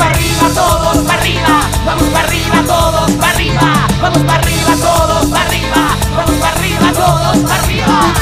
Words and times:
para 0.00 0.10
arriba, 0.12 0.48
todos 0.54 1.06
para 1.06 1.20
arriba. 1.20 1.70
Vamos 1.84 2.08
para 2.08 2.26
arriba, 2.26 2.64
todos 2.66 3.10
para 3.12 3.32
arriba. 3.32 3.88
Vamos 4.00 4.22
para 4.22 4.38
arriba, 4.40 4.76
todos 4.80 5.26
para 5.30 5.44
arriba. 5.44 5.96
Vamos 6.16 6.36
para 6.40 6.52
arriba, 6.56 6.92
todos 6.92 7.38
para 7.38 7.62
arriba. 7.62 8.14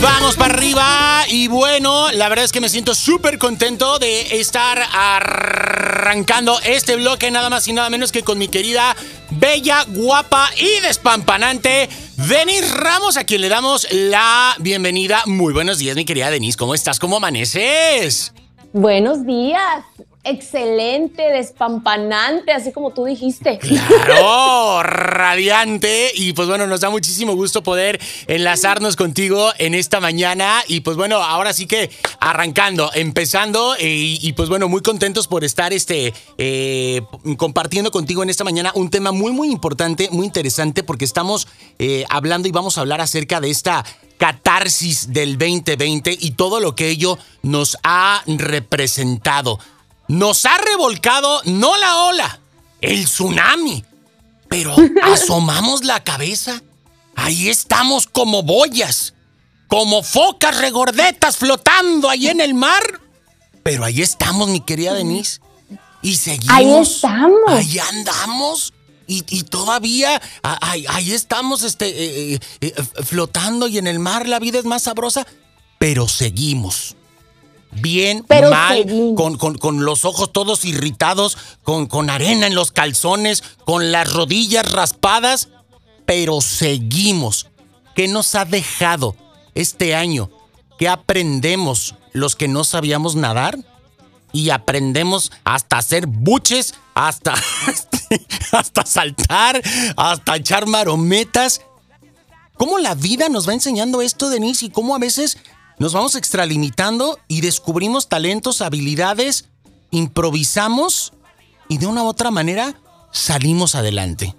Vamos 0.00 0.36
para 0.36 0.54
arriba 0.54 1.24
y 1.28 1.48
bueno, 1.48 2.10
la 2.12 2.28
verdad 2.28 2.44
es 2.44 2.52
que 2.52 2.60
me 2.60 2.68
siento 2.68 2.94
súper 2.94 3.38
contento 3.38 3.98
de 3.98 4.40
estar 4.40 4.82
arrancando 4.92 6.58
este 6.64 6.96
bloque 6.96 7.30
nada 7.30 7.50
más 7.50 7.68
y 7.68 7.72
nada 7.72 7.90
menos 7.90 8.12
que 8.12 8.22
con 8.22 8.38
mi 8.38 8.48
querida, 8.48 8.96
bella, 9.30 9.84
guapa 9.88 10.48
y 10.56 10.80
despampanante 10.80 11.88
Denis 12.16 12.74
Ramos, 12.74 13.18
a 13.18 13.24
quien 13.24 13.42
le 13.42 13.50
damos 13.50 13.86
la 13.92 14.54
bienvenida. 14.58 15.22
Muy 15.26 15.52
buenos 15.52 15.76
días, 15.76 15.96
mi 15.96 16.06
querida 16.06 16.30
Denis, 16.30 16.56
¿cómo 16.56 16.74
estás? 16.74 16.98
¿Cómo 16.98 17.18
amaneces? 17.18 18.32
Buenos 18.72 19.26
días, 19.26 19.84
excelente, 20.26 21.22
despampanante, 21.22 22.52
así 22.52 22.72
como 22.72 22.90
tú 22.90 23.04
dijiste. 23.04 23.58
Claro, 23.58 24.82
radiante. 24.82 26.10
Y 26.14 26.32
pues 26.32 26.48
bueno, 26.48 26.66
nos 26.66 26.80
da 26.80 26.90
muchísimo 26.90 27.34
gusto 27.34 27.62
poder 27.62 28.00
enlazarnos 28.26 28.96
contigo 28.96 29.50
en 29.58 29.74
esta 29.74 30.00
mañana. 30.00 30.62
Y 30.66 30.80
pues 30.80 30.96
bueno, 30.96 31.16
ahora 31.16 31.52
sí 31.52 31.66
que 31.66 31.90
arrancando, 32.20 32.90
empezando. 32.94 33.74
eh, 33.78 34.18
y, 34.20 34.32
pues 34.32 34.48
bueno, 34.48 34.68
muy 34.68 34.82
contentos 34.82 35.26
por 35.26 35.44
estar 35.44 35.72
este, 35.72 36.12
eh, 36.38 37.00
compartiendo 37.36 37.90
contigo 37.90 38.22
en 38.22 38.30
esta 38.30 38.44
mañana 38.44 38.72
un 38.74 38.90
tema 38.90 39.12
muy, 39.12 39.32
muy 39.32 39.50
importante, 39.50 40.08
muy 40.10 40.26
interesante, 40.26 40.82
porque 40.82 41.04
estamos 41.04 41.48
eh, 41.78 42.04
hablando 42.08 42.48
y 42.48 42.52
vamos 42.52 42.76
a 42.76 42.80
hablar 42.80 43.00
acerca 43.00 43.40
de 43.40 43.50
esta 43.50 43.84
catarsis 44.18 45.12
del 45.12 45.38
2020 45.38 46.16
y 46.20 46.32
todo 46.32 46.60
lo 46.60 46.74
que 46.74 46.88
ello 46.88 47.18
nos 47.42 47.76
ha 47.82 48.22
representado. 48.26 49.58
Nos 50.08 50.44
ha 50.44 50.56
revolcado 50.58 51.42
no 51.44 51.76
la 51.76 51.96
ola, 52.04 52.40
el 52.80 53.04
tsunami, 53.06 53.84
pero 54.48 54.74
asomamos 55.02 55.84
la 55.84 56.02
cabeza. 56.04 56.62
Ahí 57.16 57.48
estamos 57.48 58.06
como 58.06 58.42
boyas, 58.42 59.14
como 59.68 60.02
focas 60.02 60.58
regordetas 60.58 61.36
flotando 61.36 62.08
ahí 62.08 62.28
en 62.28 62.40
el 62.40 62.54
mar. 62.54 63.00
Pero 63.62 63.84
ahí 63.84 64.02
estamos, 64.02 64.48
mi 64.48 64.60
querida 64.60 64.94
Denise. 64.94 65.40
Y 66.02 66.16
seguimos. 66.16 66.54
Ahí 66.54 66.72
estamos. 66.82 67.40
Ahí 67.48 67.78
andamos. 67.78 68.72
Y, 69.08 69.24
y 69.28 69.44
todavía 69.44 70.20
ahí 70.42 71.12
estamos 71.12 71.62
este, 71.62 71.86
eh, 71.88 72.34
eh, 72.34 72.40
eh, 72.60 72.74
flotando 73.04 73.68
y 73.68 73.78
en 73.78 73.86
el 73.86 74.00
mar 74.00 74.28
la 74.28 74.38
vida 74.38 74.58
es 74.58 74.64
más 74.64 74.82
sabrosa. 74.82 75.26
Pero 75.78 76.08
seguimos. 76.08 76.96
Bien, 77.80 78.24
Pero 78.26 78.50
mal, 78.50 78.84
con, 79.16 79.36
con- 79.36 79.58
con 79.58 79.84
los 79.84 80.04
ojos 80.04 80.32
todos 80.32 80.64
irritados, 80.64 81.36
con, 81.62 81.86
con 81.86 82.10
arena 82.10 82.46
en 82.46 82.54
los 82.54 82.72
calzones, 82.72 83.42
con 83.64 83.92
las 83.92 84.12
rodillas 84.12 84.70
raspadas, 84.72 85.48
pero 86.04 86.40
seguimos. 86.40 87.48
¿Qué 87.94 88.08
nos 88.08 88.34
ha 88.34 88.44
dejado 88.44 89.16
este 89.54 89.94
año? 89.94 90.30
¿Qué 90.78 90.88
aprendemos 90.88 91.94
los 92.12 92.36
que 92.36 92.48
no 92.48 92.64
sabíamos 92.64 93.14
nadar? 93.16 93.58
Y 94.32 94.50
aprendemos 94.50 95.32
hasta 95.44 95.78
hacer 95.78 96.06
buches, 96.06 96.74
hasta, 96.94 97.34
hasta 98.52 98.84
saltar, 98.84 99.62
hasta 99.96 100.36
echar 100.36 100.66
marometas. 100.66 101.62
¿Cómo 102.58 102.78
la 102.78 102.94
vida 102.94 103.28
nos 103.28 103.48
va 103.48 103.54
enseñando 103.54 104.02
esto, 104.02 104.28
Denise? 104.28 104.66
Y 104.66 104.70
cómo 104.70 104.94
a 104.94 104.98
veces 104.98 105.38
nos 105.78 105.92
vamos 105.92 106.14
extralimitando 106.16 107.18
y 107.28 107.40
descubrimos 107.40 108.08
talentos, 108.08 108.62
habilidades, 108.62 109.46
improvisamos 109.90 111.12
y 111.68 111.78
de 111.78 111.86
una 111.86 112.02
u 112.02 112.06
otra 112.06 112.30
manera 112.30 112.74
salimos 113.12 113.74
adelante. 113.74 114.34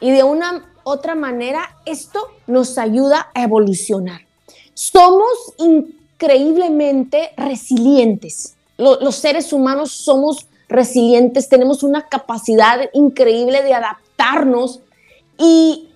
Y 0.00 0.10
de 0.10 0.22
una 0.22 0.66
otra 0.82 1.14
manera, 1.14 1.76
esto 1.84 2.20
nos 2.46 2.78
ayuda 2.78 3.28
a 3.34 3.42
evolucionar. 3.42 4.22
Somos 4.74 5.28
increíblemente 5.58 7.30
resilientes. 7.36 8.54
Lo- 8.78 8.98
los 9.00 9.16
seres 9.16 9.52
humanos 9.52 9.92
somos 9.92 10.46
resilientes, 10.68 11.48
tenemos 11.48 11.82
una 11.82 12.08
capacidad 12.08 12.78
increíble 12.94 13.62
de 13.62 13.74
adaptarnos 13.74 14.80
y, 15.38 15.89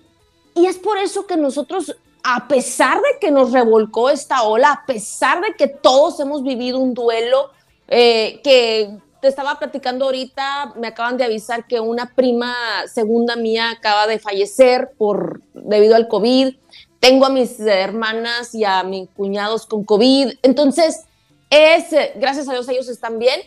y 0.55 0.65
es 0.65 0.77
por 0.77 0.97
eso 0.97 1.27
que 1.27 1.35
nosotros, 1.35 1.95
a 2.23 2.47
pesar 2.47 2.97
de 2.97 3.19
que 3.19 3.29
nos 3.29 3.51
revolcó 3.51 4.09
esta 4.09 4.43
ola, 4.43 4.71
a 4.71 4.85
pesar 4.85 5.41
de 5.41 5.53
que 5.53 5.67
todos 5.67 6.19
hemos 6.21 6.43
vivido 6.43 6.79
un 6.79 6.93
duelo, 6.93 7.51
eh, 7.89 8.39
que 8.41 8.97
te 9.21 9.27
estaba 9.27 9.59
platicando 9.59 10.05
ahorita, 10.05 10.73
me 10.77 10.87
acaban 10.87 11.17
de 11.17 11.25
avisar 11.25 11.67
que 11.67 11.81
una 11.81 12.15
prima 12.15 12.55
segunda 12.87 13.35
mía 13.35 13.69
acaba 13.69 14.07
de 14.07 14.17
fallecer 14.17 14.91
por, 14.97 15.41
debido 15.53 15.95
al 15.95 16.07
COVID. 16.07 16.55
Tengo 17.01 17.25
a 17.25 17.29
mis 17.29 17.59
hermanas 17.59 18.55
y 18.55 18.63
a 18.63 18.81
mis 18.83 19.09
cuñados 19.09 19.65
con 19.65 19.83
COVID. 19.83 20.35
Entonces, 20.41 21.03
es, 21.49 21.91
eh, 21.91 22.13
gracias 22.15 22.47
a 22.47 22.53
Dios 22.53 22.69
ellos 22.69 22.87
están 22.87 23.19
bien. 23.19 23.41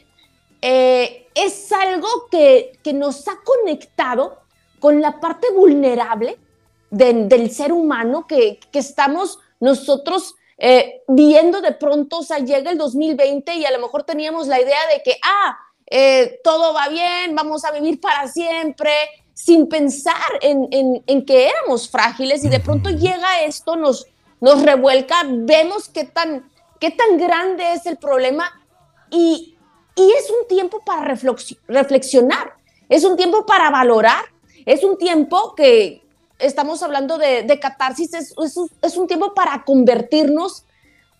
Eh, 0.61 1.27
es 1.35 1.73
algo 1.73 2.09
que, 2.31 2.79
que 2.83 2.93
nos 2.93 3.27
ha 3.29 3.39
conectado 3.45 4.41
con 4.79 5.01
la 5.01 5.21
parte 5.21 5.47
vulnerable 5.53 6.37
de- 6.91 7.25
del 7.27 7.51
ser 7.51 7.73
humano 7.73 8.27
que, 8.27 8.59
que 8.73 8.79
estamos 8.79 9.39
nosotros 9.61 10.35
eh, 10.61 11.03
viendo 11.07 11.61
de 11.61 11.73
pronto, 11.73 12.19
o 12.19 12.23
sea, 12.25 12.39
llega 12.39 12.71
el 12.73 12.79
2020 12.79 13.55
y 13.55 13.65
a 13.65 13.71
lo 13.71 13.79
mejor 13.79 14.03
teníamos 14.03 14.49
la 14.49 14.61
idea 14.61 14.79
de 14.93 15.03
que, 15.05 15.17
ah, 15.23 15.57
eh, 15.87 16.41
todo 16.43 16.75
va 16.75 16.89
bien, 16.89 17.35
vamos 17.37 17.65
a 17.65 17.71
vivir 17.71 18.01
para 18.01 18.27
siempre, 18.27 18.91
sin 19.35 19.69
pensar 19.69 20.17
en, 20.41 20.67
en- 20.73 21.03
en 21.07 21.25
que 21.25 21.49
éramos 21.49 21.89
frágiles 21.89 22.45
y 22.45 22.49
de 22.49 22.59
pronto 22.59 22.91
llega 22.91 23.43
esto, 23.45 23.77
nos, 23.77 24.07
nos 24.41 24.63
revuelca, 24.63 25.23
vemos 25.29 25.89
qué 25.89 26.03
tan, 26.05 26.51
qué 26.81 26.91
tan 26.91 27.17
grande 27.19 27.73
es 27.75 27.87
el 27.87 27.97
problema 27.97 28.51
y, 29.11 29.57
y 29.95 30.13
es 30.19 30.29
un 30.29 30.49
tiempo 30.49 30.81
para 30.85 31.15
reflexi- 31.15 31.59
reflexionar, 31.69 32.55
es 32.89 33.05
un 33.05 33.17
tiempo 33.17 33.47
para 33.47 33.71
valorar, 33.71 34.25
es 34.67 34.83
un 34.83 34.99
tiempo 34.99 35.55
que 35.55 36.03
estamos 36.39 36.83
hablando 36.83 37.19
de, 37.19 37.43
de 37.43 37.61
catarsis, 37.61 38.15
es, 38.15 38.35
es 38.45 38.57
es 38.83 38.97
un 38.97 39.07
tiempo 39.07 39.35
para 39.35 39.65
convertirnos 39.65 40.65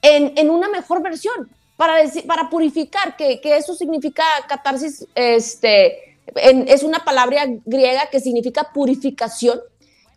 en, 0.03 0.33
en 0.37 0.51
una 0.51 0.69
mejor 0.69 1.03
versión, 1.03 1.49
para, 1.77 1.97
decir, 1.97 2.27
para 2.27 2.51
purificar, 2.51 3.17
que, 3.17 3.41
que 3.41 3.57
eso 3.57 3.75
significa 3.75 4.23
catarsis, 4.49 5.07
este, 5.15 6.19
en- 6.37 6.69
es 6.69 6.83
una 6.83 7.05
palabra 7.05 7.45
griega 7.65 8.09
que 8.11 8.21
significa 8.21 8.71
purificación, 8.73 9.61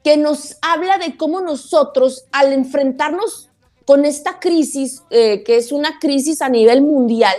que 0.03 0.17
nos 0.17 0.57
habla 0.61 0.97
de 0.97 1.15
cómo 1.17 1.41
nosotros 1.41 2.25
al 2.31 2.53
enfrentarnos 2.53 3.49
con 3.85 4.05
esta 4.05 4.39
crisis, 4.39 5.03
eh, 5.09 5.43
que 5.43 5.57
es 5.57 5.71
una 5.71 5.99
crisis 5.99 6.41
a 6.41 6.49
nivel 6.49 6.81
mundial, 6.81 7.35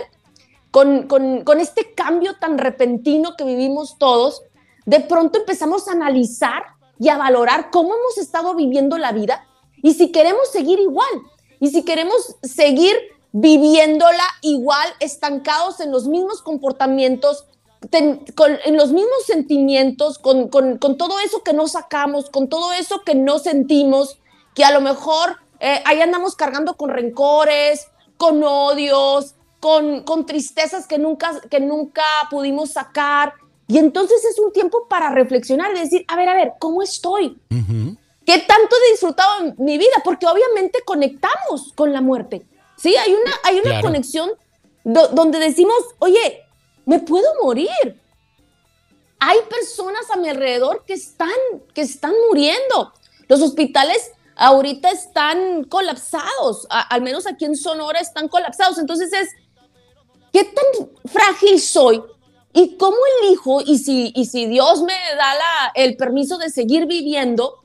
con, 0.71 1.07
con- 1.07 1.43
con 1.43 1.59
este 1.59 1.93
cambio 1.93 2.35
tan 2.39 2.57
repentino 2.57 3.35
que 3.37 3.43
vivimos 3.43 3.97
todos, 3.97 4.41
de 4.85 4.99
pronto 4.99 5.39
empezamos 5.39 5.87
a 5.87 5.91
analizar 5.93 6.63
y 6.99 7.09
a 7.09 7.17
valorar 7.17 7.69
cómo 7.71 7.89
hemos 7.95 8.17
estado 8.17 8.55
viviendo 8.55 8.97
la 8.97 9.11
vida 9.11 9.45
y 9.81 9.93
si 9.93 10.11
queremos 10.11 10.49
seguir 10.51 10.79
igual, 10.79 11.09
y 11.59 11.69
si 11.69 11.83
queremos 11.83 12.35
seguir 12.41 12.95
viviéndola 13.31 14.23
igual, 14.41 14.87
estancados 14.99 15.79
en 15.79 15.91
los 15.91 16.07
mismos 16.07 16.41
comportamientos, 16.41 17.45
con- 18.35 18.59
en 18.63 18.77
los 18.77 18.91
mismos 18.91 19.25
sentimientos, 19.25 20.19
con, 20.19 20.47
con- 20.47 20.77
con 20.77 20.97
todo 20.97 21.19
eso 21.19 21.43
que 21.43 21.53
no 21.53 21.67
sacamos, 21.67 22.29
con 22.29 22.47
todo 22.47 22.71
eso 22.73 23.01
que 23.05 23.15
no 23.15 23.39
sentimos, 23.39 24.19
que 24.55 24.63
a 24.63 24.71
lo 24.71 24.81
mejor 24.81 25.37
eh, 25.59 25.81
ahí 25.85 26.01
andamos 26.01 26.35
cargando 26.35 26.75
con 26.75 26.89
rencores, 26.89 27.87
con 28.17 28.43
odios, 28.43 29.35
con, 29.59 30.03
con 30.03 30.25
tristezas 30.25 30.87
que 30.87 30.97
nunca, 30.97 31.41
que 31.49 31.59
nunca 31.59 32.03
pudimos 32.29 32.71
sacar. 32.71 33.33
Y 33.73 33.79
entonces 33.79 34.23
es 34.23 34.37
un 34.37 34.51
tiempo 34.53 34.87
para 34.87 35.09
reflexionar 35.09 35.75
y 35.75 35.79
decir, 35.79 36.05
a 36.07 36.15
ver, 36.15 36.29
a 36.29 36.35
ver, 36.35 36.51
¿cómo 36.59 36.83
estoy? 36.83 37.39
¿Qué 37.49 38.37
tanto 38.37 38.75
he 38.75 38.91
disfrutado 38.91 39.43
en 39.43 39.55
mi 39.57 39.79
vida? 39.79 39.95
Porque 40.03 40.27
obviamente 40.27 40.83
conectamos 40.85 41.73
con 41.73 41.91
la 41.91 41.99
muerte. 41.99 42.45
Sí, 42.77 42.95
hay 42.95 43.11
una, 43.13 43.31
hay 43.43 43.55
una 43.55 43.63
Claro. 43.71 43.87
conexión 43.87 44.29
do- 44.83 45.07
donde 45.07 45.39
decimos, 45.39 45.75
oye, 45.97 46.43
me 46.85 46.99
puedo 46.99 47.27
morir. 47.41 47.69
Hay 49.19 49.39
personas 49.49 50.09
a 50.11 50.17
mi 50.17 50.29
alrededor 50.29 50.83
que 50.85 50.93
están, 50.93 51.29
que 51.73 51.81
están 51.81 52.13
muriendo. 52.29 52.93
Los 53.27 53.41
hospitales 53.41 54.11
ahorita 54.35 54.91
están 54.91 55.63
colapsados, 55.63 56.67
a- 56.69 56.81
al 56.93 57.01
menos 57.01 57.25
aquí 57.25 57.45
en 57.45 57.55
Sonora 57.55 57.99
están 57.99 58.27
colapsados. 58.27 58.77
Entonces 58.77 59.11
es, 59.13 59.29
¿qué 60.31 60.43
tan 60.43 60.89
frágil 61.11 61.59
soy? 61.59 62.03
¿Y 62.53 62.77
cómo 62.77 62.97
elijo? 63.21 63.61
Y 63.61 63.79
si, 63.79 64.11
y 64.15 64.25
si 64.25 64.45
Dios 64.45 64.81
me 64.83 64.93
da 65.17 65.33
la- 65.35 65.71
el 65.75 65.97
permiso 65.97 66.37
de 66.37 66.49
seguir 66.49 66.85
viviendo, 66.85 67.55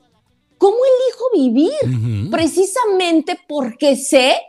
¿cómo 0.57 0.77
elijo 0.77 1.25
vivir? 1.33 2.29
Precisamente 2.31 3.39
porque 3.47 3.95
sé 3.95 4.39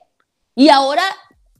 Y 0.56 0.68
ahora 0.68 1.02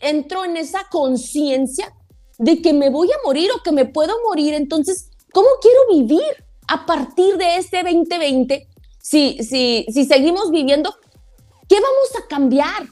entro 0.00 0.44
en 0.44 0.56
esa 0.56 0.84
conciencia 0.90 1.92
de 2.38 2.60
que 2.60 2.72
me 2.72 2.90
voy 2.90 3.10
a 3.12 3.16
morir 3.24 3.50
o 3.56 3.62
que 3.62 3.72
me 3.72 3.84
puedo 3.86 4.14
morir. 4.28 4.52
Entonces, 4.54 5.10
¿cómo 5.32 5.48
quiero 5.62 5.80
vivir 5.90 6.44
a 6.68 6.84
partir 6.86 7.36
de 7.36 7.56
este 7.56 7.82
2020? 7.82 8.66
Si, 9.00 9.38
si, 9.44 9.86
si 9.92 10.04
seguimos 10.04 10.50
viviendo, 10.50 10.94
¿qué 11.68 11.76
vamos 11.76 12.10
a 12.22 12.26
cambiar? 12.28 12.82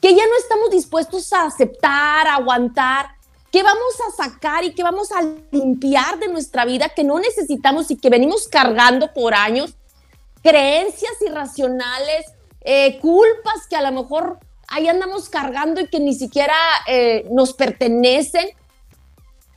Que 0.00 0.14
ya 0.14 0.26
no 0.26 0.36
estamos 0.38 0.70
dispuestos 0.70 1.30
a 1.32 1.44
aceptar, 1.46 2.26
a 2.28 2.36
aguantar, 2.36 3.06
¿Qué 3.50 3.64
vamos 3.64 3.94
a 4.08 4.24
sacar 4.24 4.64
y 4.64 4.74
qué 4.74 4.82
vamos 4.82 5.10
a 5.10 5.22
limpiar 5.50 6.18
de 6.20 6.28
nuestra 6.28 6.64
vida 6.64 6.88
que 6.88 7.02
no 7.02 7.18
necesitamos 7.18 7.90
y 7.90 7.96
que 7.96 8.08
venimos 8.08 8.46
cargando 8.46 9.12
por 9.12 9.34
años? 9.34 9.74
Creencias 10.42 11.12
irracionales, 11.26 12.26
eh, 12.60 12.98
culpas 13.00 13.66
que 13.68 13.76
a 13.76 13.82
lo 13.82 14.02
mejor 14.02 14.38
ahí 14.68 14.86
andamos 14.86 15.28
cargando 15.28 15.80
y 15.80 15.88
que 15.88 15.98
ni 15.98 16.14
siquiera 16.14 16.54
eh, 16.86 17.26
nos 17.30 17.52
pertenecen. 17.52 18.50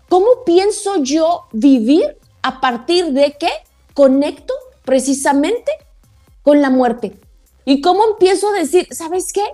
¿Cómo 0.10 0.44
pienso 0.44 0.98
yo 1.04 1.44
vivir 1.52 2.18
a 2.42 2.60
partir 2.60 3.14
de 3.14 3.34
que 3.34 3.50
conecto 3.94 4.54
precisamente 4.84 5.72
con 6.42 6.62
la 6.62 6.72
muerte? 6.72 7.20
¿Y 7.64 7.80
cómo 7.80 8.04
empiezo 8.06 8.50
a 8.50 8.54
decir, 8.54 8.88
¿sabes 8.92 9.32
qué? 9.32 9.46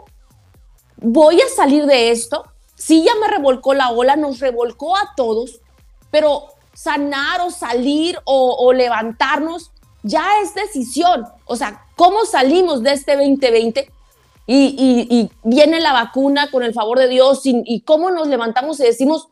Voy 0.98 1.42
a 1.42 1.48
salir 1.56 1.86
de 1.86 2.12
esto, 2.12 2.46
sí 2.80 3.04
ya 3.04 3.12
me 3.22 3.28
revolcó 3.28 3.74
la 3.74 3.92
ola, 3.92 4.16
nos 4.16 4.40
revolcó 4.40 4.96
a 4.98 5.14
todos, 5.16 5.60
pero 6.10 6.46
sanar 6.74 7.42
o 7.42 7.52
salir 7.52 8.18
o, 8.24 8.72
levantarnos 8.74 9.72
ya 10.02 10.26
es 10.42 10.56
decisión. 10.56 11.28
O 11.46 11.58
sea, 11.58 11.86
¿cómo 11.96 12.26
salimos 12.26 12.82
de 12.82 12.94
este 12.94 13.18
2020? 13.18 13.92
Y, 14.48 15.30
viene 15.44 15.80
la 15.80 15.94
vacuna 15.94 16.50
con 16.50 16.64
el 16.64 16.74
favor 16.74 16.98
de 16.98 17.10
Dios 17.10 17.42
y, 17.44 17.82
cómo 17.82 18.10
nos 18.10 18.28
levantamos 18.28 18.80
y 18.80 18.84
decimos, 18.84 19.28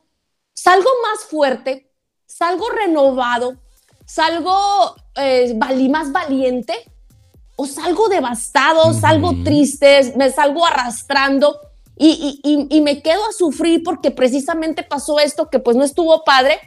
salgo 0.53 0.89
más 1.03 1.25
fuerte, 1.25 1.89
salgo 2.25 2.69
renovado, 2.69 3.55
salgo 4.05 4.95
eh, 5.15 5.57
más 5.89 6.11
valiente 6.11 6.75
o 7.55 7.65
salgo 7.65 8.09
devastado, 8.09 8.93
salgo 8.93 9.31
triste, 9.43 10.13
me 10.17 10.29
salgo 10.31 10.65
arrastrando 10.65 11.66
y, 11.99 12.81
me 12.81 13.01
quedo 13.01 13.25
a 13.25 13.33
sufrir 13.33 13.83
porque 13.83 14.11
precisamente 14.11 14.83
pasó 14.83 15.19
esto 15.19 15.49
que 15.49 15.59
pues 15.59 15.75
no 15.75 15.83
estuvo 15.83 16.23
padre, 16.23 16.59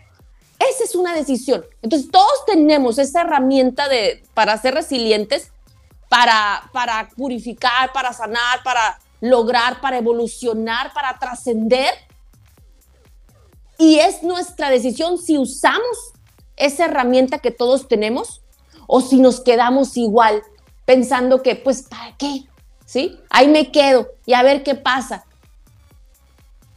esa 0.59 0.85
es 0.85 0.95
una 0.95 1.15
decisión. 1.15 1.65
Entonces 1.83 2.11
todos 2.11 2.45
tenemos 2.47 2.99
esa 2.99 3.23
herramienta 3.23 3.89
de, 3.89 4.23
para 4.35 4.59
ser 4.59 4.75
resilientes, 4.75 5.53
para, 6.09 6.69
para 6.73 7.09
purificar, 7.17 7.93
para 7.93 8.13
sanar, 8.13 8.63
para 8.65 8.99
lograr, 9.21 9.81
para 9.81 9.99
evolucionar, 9.99 10.93
para 10.93 11.19
trascender. 11.19 11.95
Y 13.79 14.01
es 14.01 14.23
nuestra 14.23 14.69
decisión 14.71 15.17
si 15.19 15.39
usamos 15.39 16.13
esa 16.57 16.87
herramienta 16.87 17.39
que 17.39 17.51
todos 17.51 17.89
tenemos 17.89 18.43
o 18.87 19.01
si 19.01 19.19
nos 19.19 19.41
quedamos 19.41 19.97
igual 19.97 20.43
pensando 20.85 21.43
que 21.43 21.55
pues 21.55 21.83
¿para 21.83 22.17
qué? 22.19 22.50
¿Sí? 22.91 23.17
Ahí 23.31 23.47
me 23.47 23.71
quedo 23.71 24.09
y 24.27 24.35
a 24.35 24.43
ver 24.43 24.63
qué 24.63 24.75
pasa. 24.75 25.25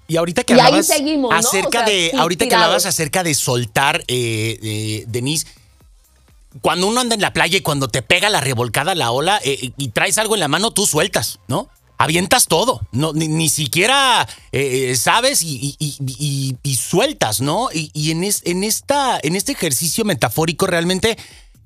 Y 0.07 0.17
ahorita 0.17 0.43
que 0.43 0.53
hablabas 0.53 0.91
acerca 0.91 1.83
de, 1.83 2.11
ahorita 2.15 2.47
que 2.47 2.53
hablabas 2.53 2.85
acerca 2.85 3.23
de 3.23 3.33
soltar, 3.33 4.03
eh, 4.07 5.05
Denise, 5.07 5.47
cuando 6.61 6.87
uno 6.87 6.99
anda 7.01 7.15
en 7.15 7.21
la 7.21 7.33
playa 7.33 7.57
y 7.57 7.61
cuando 7.61 7.87
te 7.87 8.03
pega 8.03 8.29
la 8.29 8.41
revolcada 8.41 8.93
la 8.93 9.09
ola 9.11 9.39
eh, 9.43 9.71
y 9.75 9.87
traes 9.89 10.19
algo 10.19 10.35
en 10.35 10.41
la 10.41 10.47
mano, 10.47 10.71
tú 10.71 10.85
sueltas, 10.85 11.39
¿no? 11.47 11.67
Avientas 11.97 12.47
todo, 12.47 12.81
no, 12.91 13.13
ni, 13.13 13.49
siquiera 13.49 14.27
eh, 14.51 14.95
sabes 14.97 15.41
y, 15.41 15.77
sueltas, 16.77 17.39
¿no? 17.39 17.69
Y, 17.71 18.11
en, 18.11 18.23
en, 18.23 18.63
esta, 18.63 19.19
en 19.23 19.35
este 19.35 19.53
ejercicio 19.53 20.03
metafórico 20.03 20.67
realmente 20.67 21.17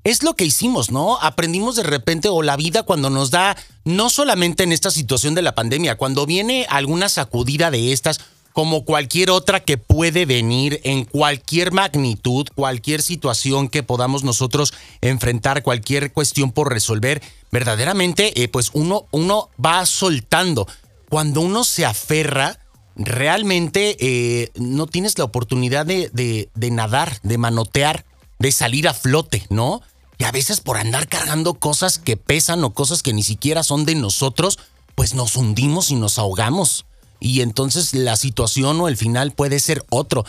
es 0.07 0.24
lo 0.24 0.36
que 0.36 0.45
hicimos, 0.45 0.89
¿no? 0.89 1.18
Aprendimos 1.19 1.75
de 1.75 1.83
repente 1.83 2.30
o 2.30 2.42
la 2.42 2.56
vida 2.56 2.83
cuando 2.83 3.09
nos 3.09 3.30
da, 3.30 3.57
no 3.83 4.09
solamente 4.09 4.63
en 4.63 4.71
esta 4.71 4.89
situación 4.89 5.36
de 5.36 5.42
la 5.42 5.54
pandemia, 5.54 5.98
cuando 5.98 6.25
viene 6.25 6.65
alguna 6.69 7.09
sacudida 7.09 7.71
de 7.71 7.92
estas, 7.92 8.21
como 8.54 8.86
cualquier 8.86 9.31
otra 9.31 9.59
que 9.59 9.77
puede 9.77 10.25
venir 10.25 10.80
en 10.86 11.04
cualquier 11.04 11.74
magnitud, 11.74 12.48
cualquier 12.56 13.01
situación 13.01 13.68
que 13.68 13.83
podamos 13.83 14.24
nosotros 14.24 14.74
enfrentar, 15.01 15.62
cualquier 15.62 16.13
cuestión 16.13 16.53
por 16.53 16.71
resolver, 16.71 17.21
verdaderamente, 17.51 18.42
eh, 18.42 18.48
pues 18.48 18.71
uno, 18.74 19.07
uno 19.12 19.50
va 19.63 19.86
soltando. 19.86 20.69
Cuando 21.10 21.42
uno 21.42 21.65
se 21.65 21.86
aferra, 21.86 22.60
realmente 22.95 23.98
eh, 24.00 24.51
no 24.56 24.88
tienes 24.88 25.18
la 25.18 25.25
oportunidad 25.25 25.86
de, 25.86 26.50
de 26.53 26.71
nadar, 26.71 27.19
de 27.24 27.38
manotear, 27.38 28.06
de 28.39 28.53
salir 28.53 28.88
a 28.88 28.94
flote, 28.94 29.45
¿no? 29.50 29.81
Y 30.18 30.24
a 30.24 30.31
veces 30.31 30.62
por 30.62 30.78
andar 30.78 31.08
cargando 31.08 31.54
cosas 31.54 32.00
que 32.00 32.18
pesan 32.18 32.64
o 32.64 32.74
cosas 32.74 33.04
que 33.04 33.14
ni 33.14 33.24
siquiera 33.24 33.64
son 33.64 33.86
de 33.86 33.96
nosotros, 33.96 34.60
pues 34.96 35.14
nos 35.14 35.36
hundimos 35.36 35.92
y 35.92 35.96
nos 35.96 36.18
ahogamos. 36.18 36.86
Y 37.19 37.42
entonces 37.42 37.94
la 37.94 38.16
situación 38.16 38.80
o 38.81 38.88
el 38.88 38.98
final 38.98 39.31
puede 39.31 39.60
ser 39.60 39.86
otro. 39.90 40.25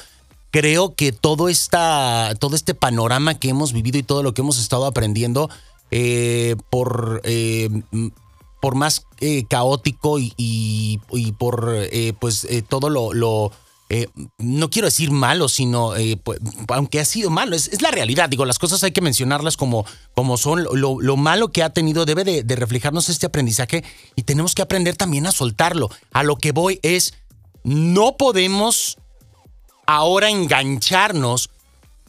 Creo 0.50 0.94
que 0.94 1.12
todo, 1.12 1.48
esta, 1.48 2.34
todo 2.38 2.56
este 2.56 2.74
panorama 2.74 3.34
que 3.34 3.50
hemos 3.50 3.72
vivido 3.72 3.98
y 3.98 4.02
todo 4.02 4.22
lo 4.22 4.34
que 4.34 4.42
hemos 4.42 4.58
estado 4.58 4.86
aprendiendo, 4.86 5.50
eh, 5.90 6.56
por, 6.70 7.22
eh, 7.24 7.68
por 8.60 8.74
más 8.74 9.06
eh, 9.20 9.44
caótico 9.48 10.18
y, 10.18 11.00
por 11.38 11.74
pues 12.18 12.46
todo 12.68 12.90
lo 12.90 13.52
eh, 13.90 14.06
no 14.36 14.68
quiero 14.68 14.86
decir 14.86 15.10
malo, 15.10 15.48
sino, 15.48 15.96
eh, 15.96 16.20
aunque 16.68 17.00
ha 17.00 17.06
sido 17.06 17.30
malo, 17.30 17.56
es, 17.56 17.80
la 17.80 17.90
realidad. 17.90 18.28
Digo, 18.28 18.44
las 18.44 18.58
cosas 18.58 18.82
hay 18.84 18.92
que 18.92 19.00
mencionarlas 19.00 19.56
como, 19.56 19.86
como 20.14 20.36
son. 20.36 20.66
Lo, 20.72 21.16
malo 21.16 21.48
que 21.48 21.62
ha 21.62 21.70
tenido 21.70 22.04
debe 22.04 22.24
de, 22.24 22.56
reflejarnos 22.56 23.08
este 23.08 23.26
aprendizaje 23.26 23.84
y 24.14 24.22
tenemos 24.24 24.54
que 24.54 24.62
aprender 24.62 24.96
también 24.96 25.26
a 25.26 25.32
soltarlo. 25.32 25.88
A 26.12 26.22
lo 26.22 26.36
que 26.36 26.52
voy 26.52 26.80
es, 26.82 27.14
no 27.64 28.16
podemos 28.18 28.98
ahora 29.86 30.28
engancharnos 30.28 31.48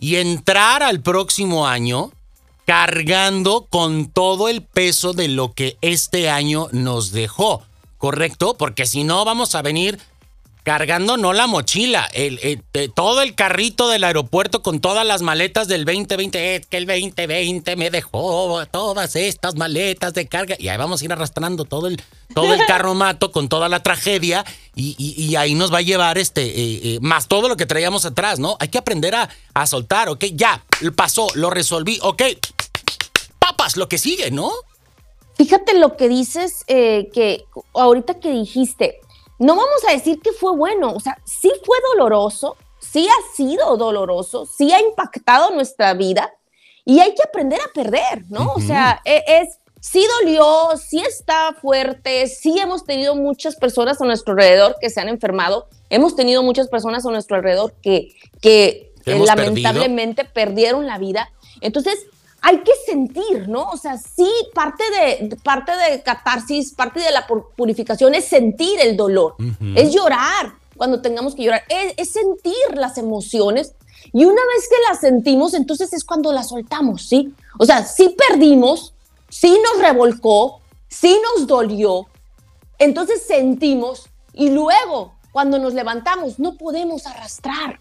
y 0.02 0.16
entrar 0.16 0.84
al 0.84 1.02
próximo 1.02 1.66
año 1.66 2.12
cargando 2.66 3.68
con 3.70 4.12
todo 4.12 4.50
el 4.50 4.64
peso 4.64 5.14
de 5.14 5.30
lo 5.30 5.54
que 5.54 5.78
este 5.82 6.30
año 6.30 6.68
nos 6.72 7.12
dejó, 7.12 7.64
¿correcto? 7.98 8.58
Porque 8.58 8.86
si 8.86 9.04
no 9.06 9.24
vamos 9.26 9.56
a 9.56 9.62
venir 9.62 9.98
cargando 10.64 11.18
no 11.18 11.34
la 11.34 11.48
mochila, 11.48 12.08
el, 12.14 12.64
todo 12.94 13.22
el 13.22 13.36
carrito 13.36 13.88
del 13.88 14.04
aeropuerto 14.04 14.62
con 14.62 14.80
todas 14.80 15.06
las 15.06 15.22
maletas 15.22 15.68
del 15.68 15.86
2020, 15.86 16.56
es 16.56 16.66
que 16.68 16.78
el 16.78 16.86
2020 16.86 17.76
me 17.76 17.90
dejó 17.90 18.66
todas 18.68 19.16
estas 19.16 19.56
maletas 19.56 20.14
de 20.14 20.28
carga 20.28 20.56
y 20.60 20.68
ahí 20.68 20.78
vamos 20.78 21.02
a 21.02 21.06
ir 21.06 21.12
arrastrando 21.12 21.66
todo 21.66 21.88
el, 21.88 22.02
todo 22.34 22.54
el 22.54 22.66
carro 22.66 22.94
mato 22.96 23.32
con 23.32 23.50
toda 23.50 23.70
la 23.70 23.82
tragedia 23.82 24.46
y, 24.76 25.36
ahí 25.36 25.56
nos 25.56 25.74
va 25.74 25.80
a 25.80 25.82
llevar 25.82 26.18
este, 26.18 26.44
eh, 26.46 26.82
eh, 26.84 27.00
más 27.02 27.28
todo 27.28 27.50
lo 27.50 27.58
que 27.58 27.66
traíamos 27.66 28.06
atrás, 28.06 28.40
¿no? 28.40 28.58
Hay 28.60 28.70
que 28.70 28.78
aprender 28.78 29.16
a, 29.16 29.30
a 29.54 29.68
soltar, 29.68 30.10
¿ok? 30.10 30.26
Ya, 30.34 30.64
pasó, 30.96 31.28
lo 31.36 31.50
resolví, 31.50 32.00
¿ok? 32.02 32.24
Papas, 33.40 33.78
lo 33.78 33.88
que 33.88 33.98
sigue, 33.98 34.32
¿no? 34.32 34.52
Fíjate 35.40 35.78
lo 35.78 35.96
que 35.96 36.10
dices, 36.10 36.66
eh, 36.68 37.10
que 37.14 37.46
ahorita 37.74 38.20
que 38.20 38.30
dijiste, 38.30 39.00
no 39.40 39.56
vamos 39.56 39.84
a 39.88 39.94
decir 39.94 40.20
que 40.22 40.34
fue 40.34 40.56
bueno, 40.56 40.94
o 40.94 41.00
sea, 41.00 41.18
sí 41.26 41.52
fue 41.66 41.78
doloroso, 41.94 42.58
sí 42.80 43.08
ha 43.08 43.36
sido 43.36 43.78
doloroso, 43.78 44.46
sí 44.46 44.72
ha 44.72 44.82
impactado 44.82 45.52
nuestra 45.52 45.94
vida 45.94 46.34
y 46.86 47.00
hay 47.00 47.14
que 47.16 47.24
aprender 47.24 47.60
a 47.62 47.74
perder, 47.74 48.26
¿no? 48.30 48.54
O 48.54 48.60
sea, 48.60 49.02
e, 49.06 49.24
es, 49.28 49.60
sí 49.80 50.06
dolió, 50.20 50.76
sí 50.78 51.00
está 51.00 51.54
fuerte, 51.54 52.28
sí 52.28 52.60
hemos 52.60 52.84
tenido 52.84 53.16
muchas 53.16 53.56
personas 53.56 54.02
a 54.02 54.06
nuestro 54.06 54.34
alrededor 54.34 54.76
que 54.82 54.90
se 54.90 55.00
han 55.00 55.08
enfermado, 55.08 55.68
hemos 55.90 56.16
tenido 56.16 56.44
muchas 56.44 56.68
personas 56.68 57.06
a 57.06 57.12
nuestro 57.12 57.38
alrededor 57.38 57.74
que, 57.82 58.16
que 58.42 58.92
lamentablemente 59.06 60.26
perdieron 60.26 60.86
la 60.86 60.98
vida. 60.98 61.32
Entonces, 61.62 62.08
hay 62.42 62.60
que 62.60 62.72
sentir, 62.86 63.48
¿no? 63.48 63.70
O 63.70 63.78
sea, 63.78 63.98
sí, 63.98 64.30
parte 64.54 64.84
de, 64.92 65.36
parte 65.44 65.72
de 65.76 66.02
catarsis, 66.02 66.74
parte 66.74 67.00
de 67.00 67.12
la 67.12 67.28
purificación 67.28 68.16
es 68.16 68.26
sentir 68.26 68.80
el 68.80 68.96
dolor, 68.96 69.36
es 69.76 69.94
llorar 69.94 70.54
cuando 70.78 71.02
tengamos 71.02 71.36
que 71.36 71.44
llorar, 71.44 71.64
es, 71.68 72.10
sentir 72.10 72.54
las 72.76 72.98
emociones. 72.98 73.74
Y 74.14 74.24
una 74.24 74.42
vez 74.56 74.70
que 74.70 74.76
las 74.88 75.02
sentimos, 75.02 75.54
entonces 75.54 75.92
es 75.92 76.06
cuando 76.06 76.32
las 76.32 76.50
soltamos, 76.50 77.04
¿sí? 77.04 77.34
O 77.58 77.66
sea, 77.66 77.84
sí 77.84 78.16
perdimos, 78.30 78.94
sí 79.28 79.60
nos 79.62 79.82
revolcó, 79.82 80.62
sí 80.88 81.20
nos 81.36 81.48
dolió, 81.48 82.08
entonces 82.78 83.22
sentimos 83.28 84.10
y 84.34 84.52
luego 84.52 85.16
cuando 85.32 85.60
nos 85.60 85.74
levantamos 85.74 86.40
no 86.40 86.56
podemos 86.56 87.06
arrastrar, 87.06 87.80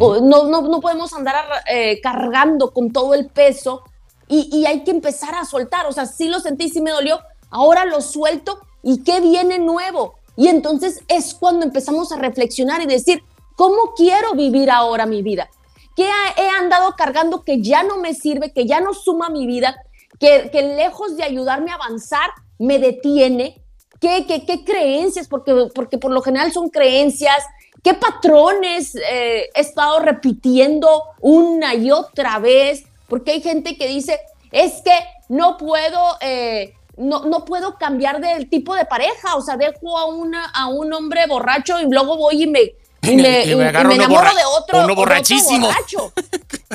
o 0.00 0.20
no, 0.20 0.48
no, 0.48 0.62
no, 0.62 0.80
podemos 0.80 1.12
andar 1.12 1.36
eh, 1.70 2.00
cargando 2.00 2.72
con 2.72 2.92
todo 2.92 3.14
el 3.14 3.26
peso 3.28 3.84
y, 4.30 4.64
hay 4.64 4.84
que 4.84 4.92
empezar 4.92 5.34
a 5.34 5.44
soltar. 5.44 5.86
O 5.86 5.92
sea, 5.92 6.06
sí 6.06 6.28
lo 6.28 6.40
sentí, 6.40 6.68
sí 6.68 6.80
me 6.80 6.92
dolió, 6.92 7.18
ahora 7.50 7.84
lo 7.84 8.00
suelto 8.00 8.58
y 8.82 9.02
qué 9.02 9.20
viene 9.20 9.58
nuevo. 9.58 10.14
Y 10.36 10.48
entonces 10.48 11.02
es 11.08 11.34
cuando 11.34 11.66
empezamos 11.66 12.12
a 12.12 12.16
reflexionar 12.16 12.80
y 12.80 12.86
decir, 12.86 13.22
¿cómo 13.56 13.94
quiero 13.96 14.34
vivir 14.34 14.70
ahora 14.70 15.04
mi 15.04 15.22
vida? 15.22 15.50
¿Qué 15.96 16.08
he 16.36 16.48
andado 16.48 16.94
cargando 16.96 17.42
que 17.42 17.60
ya 17.60 17.82
no 17.82 17.98
me 17.98 18.14
sirve, 18.14 18.52
que 18.52 18.66
ya 18.66 18.80
no 18.80 18.94
suma 18.94 19.28
mi 19.28 19.46
vida, 19.46 19.76
que, 20.18 20.48
lejos 20.76 21.16
de 21.16 21.24
ayudarme 21.24 21.72
a 21.72 21.74
avanzar, 21.74 22.30
me 22.58 22.78
detiene? 22.78 23.62
¿Qué, 24.00 24.24
qué, 24.26 24.64
creencias? 24.64 25.28
Porque, 25.28 25.68
porque 25.74 25.98
por 25.98 26.12
lo 26.12 26.22
general 26.22 26.52
son 26.52 26.70
creencias, 26.70 27.44
¿Qué 27.82 27.94
patrones 27.94 28.94
eh, 28.94 29.48
he 29.54 29.60
estado 29.60 30.00
repitiendo 30.00 31.02
una 31.20 31.74
y 31.74 31.90
otra 31.90 32.38
vez? 32.38 32.84
Porque 33.10 33.32
hay 33.32 33.42
gente 33.42 33.76
que 33.76 33.88
dice, 33.88 34.20
es 34.52 34.80
que 34.82 34.92
no 35.28 35.56
puedo, 35.56 36.16
eh, 36.20 36.74
no, 36.96 37.24
no, 37.24 37.44
puedo 37.44 37.76
cambiar 37.76 38.20
del 38.20 38.48
tipo 38.48 38.74
de 38.74 38.84
pareja, 38.84 39.34
o 39.34 39.42
sea, 39.42 39.56
dejo 39.56 39.98
a, 39.98 40.06
una, 40.06 40.46
a 40.46 40.68
un 40.68 40.92
hombre 40.92 41.26
borracho 41.26 41.80
y 41.80 41.90
luego 41.90 42.16
voy 42.16 42.44
y 42.44 42.46
me, 42.46 42.60
y 43.02 43.16
me, 43.16 43.42
enamoro 43.50 44.32
de 44.32 44.44
otro, 44.56 44.84
uno 44.84 44.94
borrachísimo. 44.94 45.66
borracho. 45.66 46.12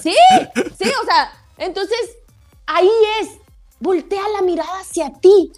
Sí, 0.03 0.13
sí, 0.77 0.91
o 1.01 1.05
sea, 1.05 1.31
entonces 1.57 1.97
ahí 2.67 2.91
es, 3.21 3.29
voltea 3.79 4.21
la 4.35 4.41
mirada 4.41 4.81
hacia 4.81 5.09
ti, 5.09 5.51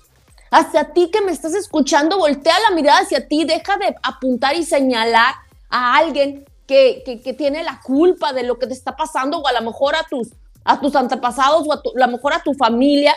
hacia 0.52 0.94
ti 0.94 1.10
que 1.12 1.22
me 1.22 1.32
estás 1.32 1.54
escuchando, 1.56 2.18
voltea 2.18 2.54
la 2.70 2.74
mirada 2.74 3.00
hacia 3.00 3.28
ti, 3.28 3.44
deja 3.44 3.76
de 3.78 3.96
apuntar 4.04 4.56
y 4.56 4.64
señalar 4.64 5.34
a 5.70 5.98
alguien 5.98 6.46
que, 6.68 7.04
que, 7.24 7.34
tiene 7.34 7.64
la 7.64 7.82
culpa 7.82 8.32
de 8.32 8.44
lo 8.44 8.60
que 8.60 8.68
te 8.68 8.74
está 8.74 8.96
pasando 8.96 9.40
o 9.40 9.48
a 9.48 9.54
lo 9.54 9.62
mejor 9.64 9.96
a 9.96 10.04
tus, 10.04 10.30
a 10.68 10.80
tus 10.80 10.96
antepasados 10.96 11.66
o 11.66 11.74
a, 11.74 11.82
lo 11.96 12.08
mejor 12.10 12.34
a 12.34 12.44
tu 12.44 12.54
familia 12.54 13.16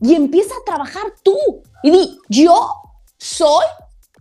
y 0.00 0.14
empieza 0.14 0.54
a 0.54 0.64
trabajar 0.64 1.02
tú 1.22 1.36
y 1.82 1.90
di, 1.90 2.18
yo 2.28 2.70
soy 3.16 3.64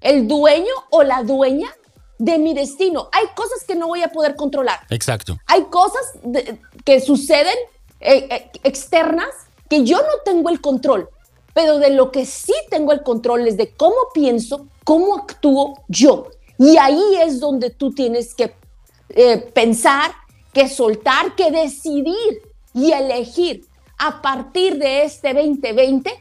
el 0.02 0.28
dueño 0.28 0.74
o 0.90 1.04
la 1.04 1.24
dueña 1.24 1.70
de 2.18 2.38
mi 2.38 2.54
destino. 2.54 3.10
Hay 3.12 3.28
cosas 3.36 3.64
que 3.66 3.76
no 3.76 3.88
voy 3.88 4.02
a 4.02 4.10
poder 4.10 4.36
controlar. 4.36 4.80
Exacto. 4.90 5.38
Hay 5.46 5.66
cosas 5.66 6.02
que 6.86 7.02
suceden 7.02 7.56
eh, 8.00 8.28
eh, 8.30 8.52
externas 8.64 9.30
que 9.70 9.84
yo 9.84 9.98
no 9.98 10.24
tengo 10.24 10.50
el 10.50 10.62
control, 10.62 11.10
pero 11.54 11.80
de 11.80 11.92
lo 11.92 12.12
que 12.12 12.26
sí 12.26 12.54
tengo 12.70 12.94
el 12.94 13.04
control 13.04 13.48
es 13.48 13.58
de 13.58 13.76
cómo 13.76 13.96
pienso, 14.14 14.68
cómo 14.86 15.18
actúo 15.18 15.84
yo. 15.90 16.28
Y 16.58 16.78
ahí 16.78 17.18
es 17.22 17.42
donde 17.42 17.70
tú 17.70 17.94
tienes 17.94 18.34
que 18.34 18.54
eh, 19.10 19.38
pensar, 19.54 20.12
que 20.54 20.70
soltar, 20.70 21.36
que 21.36 21.52
decidir 21.52 22.49
y 22.74 22.92
elegir 22.92 23.66
a 23.98 24.22
partir 24.22 24.78
de 24.78 25.04
este 25.04 25.34
2020 25.34 26.12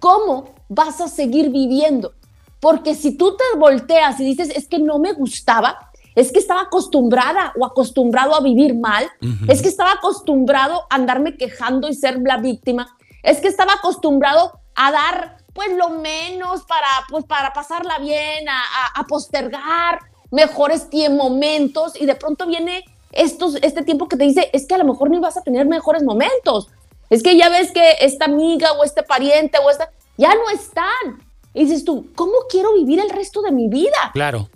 cómo 0.00 0.54
vas 0.68 1.00
a 1.00 1.08
seguir 1.08 1.50
viviendo. 1.50 2.14
Porque 2.60 2.94
si 2.94 3.16
tú 3.16 3.36
te 3.36 3.58
volteas 3.58 4.18
y 4.20 4.24
dices, 4.24 4.50
es 4.50 4.66
que 4.66 4.78
no 4.78 4.98
me 4.98 5.12
gustaba, 5.12 5.90
es 6.14 6.32
que 6.32 6.38
estaba 6.38 6.62
acostumbrada 6.62 7.52
o 7.58 7.66
acostumbrado 7.66 8.34
a 8.34 8.40
vivir 8.40 8.74
mal, 8.74 9.08
es 9.48 9.60
que 9.60 9.68
estaba 9.68 9.92
acostumbrado 9.92 10.84
a 10.88 10.94
andarme 10.94 11.36
quejando 11.36 11.88
y 11.88 11.94
ser 11.94 12.18
la 12.24 12.38
víctima, 12.38 12.96
es 13.22 13.38
que 13.40 13.48
estaba 13.48 13.74
acostumbrado 13.74 14.60
a 14.74 14.92
dar 14.92 15.36
pues 15.52 15.70
lo 15.74 15.88
menos 15.90 16.62
para, 16.64 16.88
pues, 17.10 17.24
para 17.24 17.52
pasarla 17.52 17.98
bien, 17.98 18.46
a, 18.48 19.06
postergar 19.08 20.00
mejores 20.30 20.88
momentos 21.10 21.98
y 22.00 22.04
de 22.04 22.14
pronto 22.14 22.46
viene 22.46 22.84
estos, 23.12 23.56
este 23.62 23.82
tiempo 23.82 24.08
que 24.08 24.16
te 24.16 24.24
dice, 24.24 24.50
es 24.52 24.66
que 24.66 24.74
a 24.74 24.78
lo 24.78 24.84
mejor 24.84 25.10
ni 25.10 25.18
vas 25.18 25.36
a 25.36 25.42
tener 25.42 25.66
mejores 25.66 26.02
momentos. 26.02 26.68
Es 27.10 27.22
que 27.22 27.36
ya 27.36 27.48
ves 27.48 27.70
que 27.70 27.96
esta 28.00 28.24
amiga 28.24 28.72
o 28.72 28.84
este 28.84 29.02
pariente 29.02 29.58
o 29.58 29.70
esta, 29.70 29.90
ya 30.16 30.34
no 30.34 30.50
están. 30.52 31.22
Y 31.54 31.64
dices 31.64 31.84
tú, 31.84 32.08
¿cómo 32.14 32.32
quiero 32.50 32.74
vivir 32.74 33.00
el 33.00 33.10
resto 33.10 33.42
de 33.42 33.52
mi 33.52 33.68
vida? 33.68 34.10
Claro. 34.12 34.48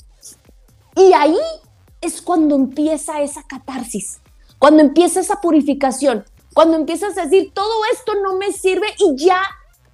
Y 0.97 1.12
ahí 1.12 1.38
es 2.00 2.21
cuando 2.21 2.57
empieza 2.57 3.23
esa 3.23 3.42
catarsis, 3.45 4.21
cuando 4.59 4.83
empieza 4.83 5.21
esa 5.21 5.40
purificación, 5.40 6.25
cuando 6.52 6.76
empiezas 6.76 7.16
a 7.16 7.25
decir, 7.25 7.52
todo 7.54 7.73
esto 7.92 8.14
no 8.23 8.37
me 8.37 8.52
sirve 8.52 8.88
y 8.99 9.16
ya 9.16 9.40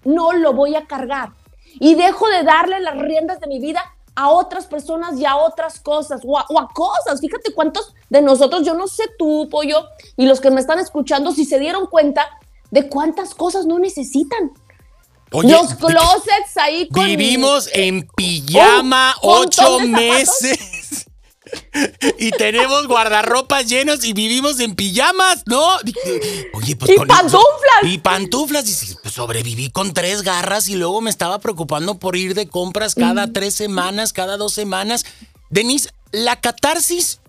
no 0.04 0.32
lo 0.32 0.52
voy 0.52 0.74
a 0.74 0.86
cargar. 0.86 1.30
Y 1.78 1.94
dejo 1.94 2.28
de 2.28 2.42
darle 2.42 2.80
las 2.80 2.96
riendas 2.96 3.40
de 3.40 3.48
mi 3.48 3.60
vida 3.60 3.95
a 4.16 4.30
otras 4.30 4.66
personas 4.66 5.18
y 5.18 5.24
a 5.24 5.36
otras 5.36 5.78
cosas 5.78 6.22
o 6.24 6.38
a, 6.38 6.68
cosas. 6.72 7.20
Fíjate 7.20 7.52
cuántos 7.52 7.94
de 8.08 8.22
nosotros, 8.22 8.64
yo 8.64 8.74
no 8.74 8.88
sé 8.88 9.04
tú, 9.18 9.48
pollo, 9.50 9.84
y 10.16 10.26
los 10.26 10.40
que 10.40 10.50
me 10.50 10.60
están 10.60 10.80
escuchando, 10.80 11.32
si 11.32 11.44
se 11.44 11.58
dieron 11.58 11.86
cuenta 11.86 12.28
de 12.70 12.88
cuántas 12.88 13.34
cosas 13.34 13.66
no 13.66 13.78
necesitan. 13.78 14.52
los 15.30 15.74
closets 15.74 16.56
ahí 16.56 16.88
con 16.88 17.04
Vivimos 17.04 17.68
en 17.72 18.08
pijama 18.16 19.14
ocho 19.22 19.80
meses. 19.80 20.75
y 22.18 22.30
tenemos 22.32 22.86
guardarropas 22.86 23.66
llenos 23.66 24.04
y 24.04 24.12
vivimos 24.12 24.60
en 24.60 24.74
pijamas, 24.74 25.42
¿no? 25.46 25.64
Oye, 26.54 26.76
pues 26.76 26.90
y 26.90 27.06
pantuflas. 27.06 27.82
y 27.82 27.98
pantuflas. 27.98 28.82
Y 28.82 28.94
pues 28.96 29.14
sobreviví 29.14 29.70
con 29.70 29.94
tres 29.94 30.22
garras 30.22 30.68
y 30.68 30.74
luego 30.74 31.00
me 31.00 31.10
estaba 31.10 31.38
preocupando 31.38 31.98
por 31.98 32.16
ir 32.16 32.34
de 32.34 32.48
compras 32.48 32.94
cada 32.94 33.26
mm. 33.26 33.32
tres 33.32 33.54
semanas, 33.54 34.12
cada 34.12 34.36
dos 34.36 34.52
semanas. 34.52 35.04
Denise, 35.50 35.90
la 36.12 36.40
catarsis 36.40 37.20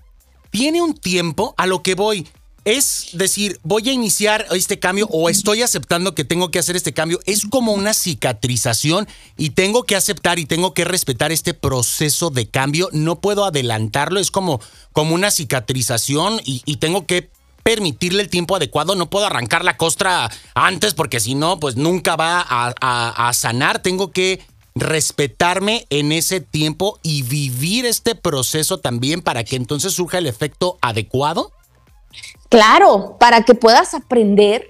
tiene 0.49 0.81
un 0.81 0.93
tiempo 0.93 1.53
a 1.57 1.67
lo 1.67 1.83
que 1.83 1.95
voy 1.95 2.27
es 2.67 3.11
decir, 3.13 3.61
voy 3.63 3.87
a 3.87 3.93
iniciar 3.93 4.45
este 4.51 4.77
cambio 4.77 5.07
o 5.09 5.29
estoy 5.29 5.61
aceptando 5.61 6.13
que 6.13 6.25
tengo 6.25 6.51
que 6.51 6.59
hacer 6.59 6.75
este 6.75 6.93
cambio. 6.93 7.21
Es 7.25 7.45
como 7.45 7.71
una 7.71 7.93
cicatrización 7.93 9.07
y 9.37 9.51
tengo 9.51 9.83
que 9.83 9.95
aceptar 9.95 10.37
y 10.37 10.45
tengo 10.45 10.73
que 10.73 10.83
respetar 10.83 11.31
este 11.31 11.53
proceso 11.53 12.29
de 12.29 12.49
cambio. 12.49 12.89
No 12.91 13.21
puedo 13.21 13.45
adelantarlo, 13.45 14.19
es 14.19 14.31
como, 14.31 14.59
como 14.91 15.15
una 15.15 15.31
cicatrización 15.31 16.41
y, 16.43 16.75
tengo 16.75 17.07
que 17.07 17.29
permitirle 17.63 18.23
el 18.23 18.29
tiempo 18.29 18.57
adecuado. 18.57 18.95
No 18.95 19.09
puedo 19.09 19.25
arrancar 19.25 19.63
la 19.63 19.77
costra 19.77 20.29
antes 20.53 20.93
porque 20.93 21.21
si 21.21 21.35
no, 21.35 21.61
pues 21.61 21.77
nunca 21.77 22.17
va 22.17 22.41
a 22.41 23.31
sanar. 23.33 23.81
Tengo 23.81 24.11
que 24.11 24.41
respetarme 24.75 25.87
en 25.89 26.11
ese 26.11 26.41
tiempo 26.41 26.99
y 27.01 27.21
vivir 27.21 27.85
este 27.85 28.13
proceso 28.13 28.79
también 28.79 29.21
para 29.21 29.45
que 29.45 29.55
entonces 29.55 29.93
surja 29.93 30.17
el 30.17 30.27
efecto 30.27 30.77
adecuado. 30.81 31.53
Claro, 32.49 33.17
para 33.19 33.43
que 33.43 33.55
puedas 33.55 33.93
aprender, 33.93 34.69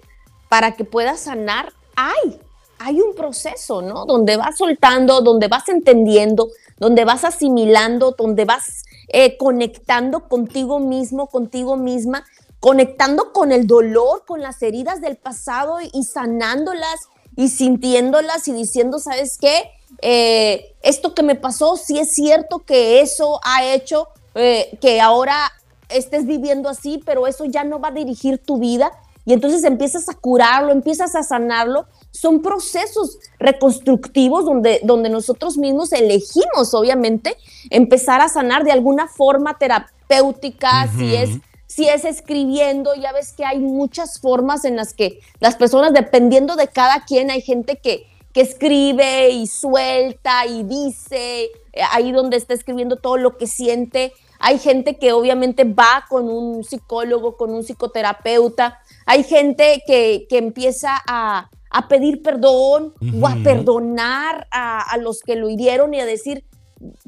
para 0.49 0.73
que 0.73 0.83
puedas 0.83 1.21
sanar, 1.21 1.73
hay, 1.95 2.39
hay 2.79 3.01
un 3.01 3.15
proceso, 3.15 3.81
¿no? 3.81 4.05
Donde 4.05 4.37
vas 4.37 4.57
soltando, 4.57 5.21
donde 5.21 5.47
vas 5.47 5.69
entendiendo, 5.69 6.49
donde 6.77 7.05
vas 7.05 7.23
asimilando, 7.23 8.15
donde 8.17 8.45
vas 8.45 8.83
eh, 9.09 9.37
conectando 9.37 10.27
contigo 10.27 10.79
mismo, 10.79 11.27
contigo 11.27 11.77
misma, 11.77 12.25
conectando 12.59 13.31
con 13.31 13.51
el 13.51 13.67
dolor, 13.67 14.25
con 14.25 14.41
las 14.41 14.61
heridas 14.61 15.01
del 15.01 15.15
pasado 15.15 15.77
y, 15.81 16.03
sanándolas 16.03 17.07
y 17.35 17.49
sintiéndolas 17.49 18.47
y 18.47 18.53
diciendo, 18.53 18.99
¿sabes 18.99 19.37
qué? 19.37 19.71
Eh, 20.01 20.75
esto 20.81 21.13
que 21.13 21.23
me 21.23 21.35
pasó, 21.35 21.77
sí 21.77 21.99
es 21.99 22.13
cierto 22.13 22.59
que 22.59 23.01
eso 23.01 23.39
ha 23.43 23.63
hecho 23.63 24.09
eh, 24.35 24.77
que 24.81 24.99
ahora 24.99 25.51
estés 25.89 26.25
viviendo 26.25 26.69
así, 26.69 27.01
pero 27.05 27.27
eso 27.27 27.45
ya 27.45 27.63
no 27.63 27.79
va 27.79 27.89
a 27.89 27.91
dirigir 27.91 28.37
tu 28.37 28.59
vida. 28.59 28.91
Y 29.25 29.33
entonces 29.33 29.63
empiezas 29.65 30.07
a 30.07 30.13
curarlo, 30.13 30.71
empiezas 30.71 31.15
a 31.15 31.23
sanarlo. 31.23 31.85
Son 32.11 32.41
procesos 32.41 33.19
reconstructivos 33.39 34.45
donde, 34.45 34.79
donde 34.83 35.09
nosotros 35.09 35.57
mismos 35.57 35.91
elegimos, 35.91 36.73
obviamente, 36.73 37.35
empezar 37.69 38.21
a 38.21 38.29
sanar 38.29 38.63
de 38.63 38.71
alguna 38.71 39.07
forma 39.07 39.57
terapéutica, 39.57 40.87
si 40.97 41.15
es 41.15 41.29
si 41.67 41.87
es 41.87 42.05
escribiendo, 42.05 42.95
ya 42.95 43.11
ves 43.11 43.33
que 43.33 43.45
hay 43.45 43.59
muchas 43.59 44.19
formas 44.19 44.65
en 44.65 44.77
las 44.77 44.93
que 44.93 45.19
las 45.39 45.57
personas, 45.57 45.93
dependiendo 45.93 46.55
de 46.55 46.69
cada 46.69 47.03
quien, 47.05 47.29
hay 47.29 47.41
gente 47.41 47.75
que, 47.77 48.07
que 48.33 48.41
escribe 48.41 49.29
y 49.29 49.47
suelta 49.47 50.45
y 50.45 50.63
dice, 50.63 51.43
eh, 51.73 51.81
ahí 51.91 52.11
donde 52.13 52.37
está 52.37 52.53
escribiendo 52.53 52.95
todo 52.95 53.17
lo 53.17 53.37
que 53.37 53.47
siente, 53.47 54.13
hay 54.39 54.59
gente 54.59 54.97
que 54.97 55.13
obviamente 55.13 55.63
va 55.63 56.05
con 56.09 56.29
un 56.29 56.63
psicólogo, 56.63 57.37
con 57.37 57.53
un 57.53 57.63
psicoterapeuta, 57.63 58.79
hay 59.05 59.23
gente 59.23 59.83
que, 59.85 60.27
empieza 60.31 61.01
a, 61.07 61.49
pedir 61.89 62.21
perdón 62.21 62.93
o 63.21 63.27
a 63.27 63.35
perdonar 63.43 64.47
a, 64.51 64.97
los 64.97 65.21
que 65.21 65.35
lo 65.35 65.49
hirieron 65.49 65.93
y 65.93 65.99
a 65.99 66.05
decir, 66.05 66.43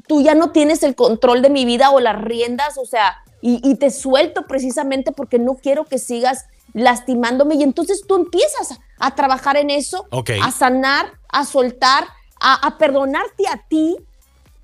tú 0.06 0.22
ya 0.22 0.34
no 0.34 0.50
tienes 0.50 0.82
el 0.82 0.94
control 0.94 1.42
de 1.42 1.50
mi 1.50 1.64
vida 1.64 1.90
o 1.90 2.00
las 2.00 2.20
riendas, 2.20 2.78
o 2.78 2.86
sea, 2.86 3.16
y, 3.42 3.74
te 3.76 3.90
suelto 3.90 4.46
precisamente 4.46 5.12
porque 5.12 5.38
no 5.38 5.56
quiero 5.56 5.84
que 5.84 5.98
sigas 5.98 6.46
lastimándome. 6.74 7.54
Y 7.56 7.62
entonces 7.62 8.04
tú 8.06 8.16
empiezas 8.16 8.78
a, 8.98 9.14
trabajar 9.14 9.56
en 9.56 9.70
eso, 9.70 10.06
a 10.42 10.50
sanar, 10.50 11.12
a 11.28 11.44
soltar, 11.44 12.04
a, 12.38 12.66
a 12.66 12.78
perdonarte 12.78 13.44
a 13.48 13.66
ti 13.68 13.96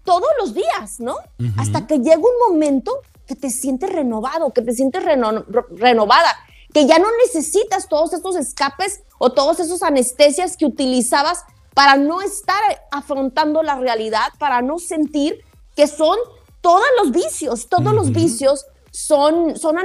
todos 0.07 0.29
los 0.39 0.55
días, 0.55 0.99
¿no? 1.01 1.17
Hasta 1.59 1.87
que 1.87 1.99
llega 1.99 2.17
un 2.17 2.49
momento 2.49 3.03
que 3.27 3.35
te 3.35 3.51
sientes 3.51 3.91
renovado, 3.91 4.53
que 4.53 4.63
te 4.63 4.73
sientes 4.73 5.05
renovada, 5.05 6.37
que 6.73 6.87
ya 6.87 6.99
no 6.99 7.09
necesitas 7.27 7.89
todos 7.89 8.15
estos 8.15 8.37
escapes 8.37 9.03
o 9.19 9.33
todos 9.33 9.61
esos 9.61 9.83
anestesias 9.83 10.57
que 10.57 10.65
utilizabas 10.65 11.45
para 11.75 11.97
no 11.97 12.23
estar 12.23 12.63
afrontando 12.91 13.63
la 13.63 13.75
realidad, 13.75 14.29
para 14.39 14.63
no 14.63 14.79
sentir 14.79 15.45
que 15.75 15.87
son 15.87 16.17
todos 16.63 16.87
los 17.03 17.13
vicios, 17.13 17.69
todos 17.69 17.93
los 17.93 18.13
vicios 18.13 18.65
son, 18.91 19.59
son, 19.59 19.77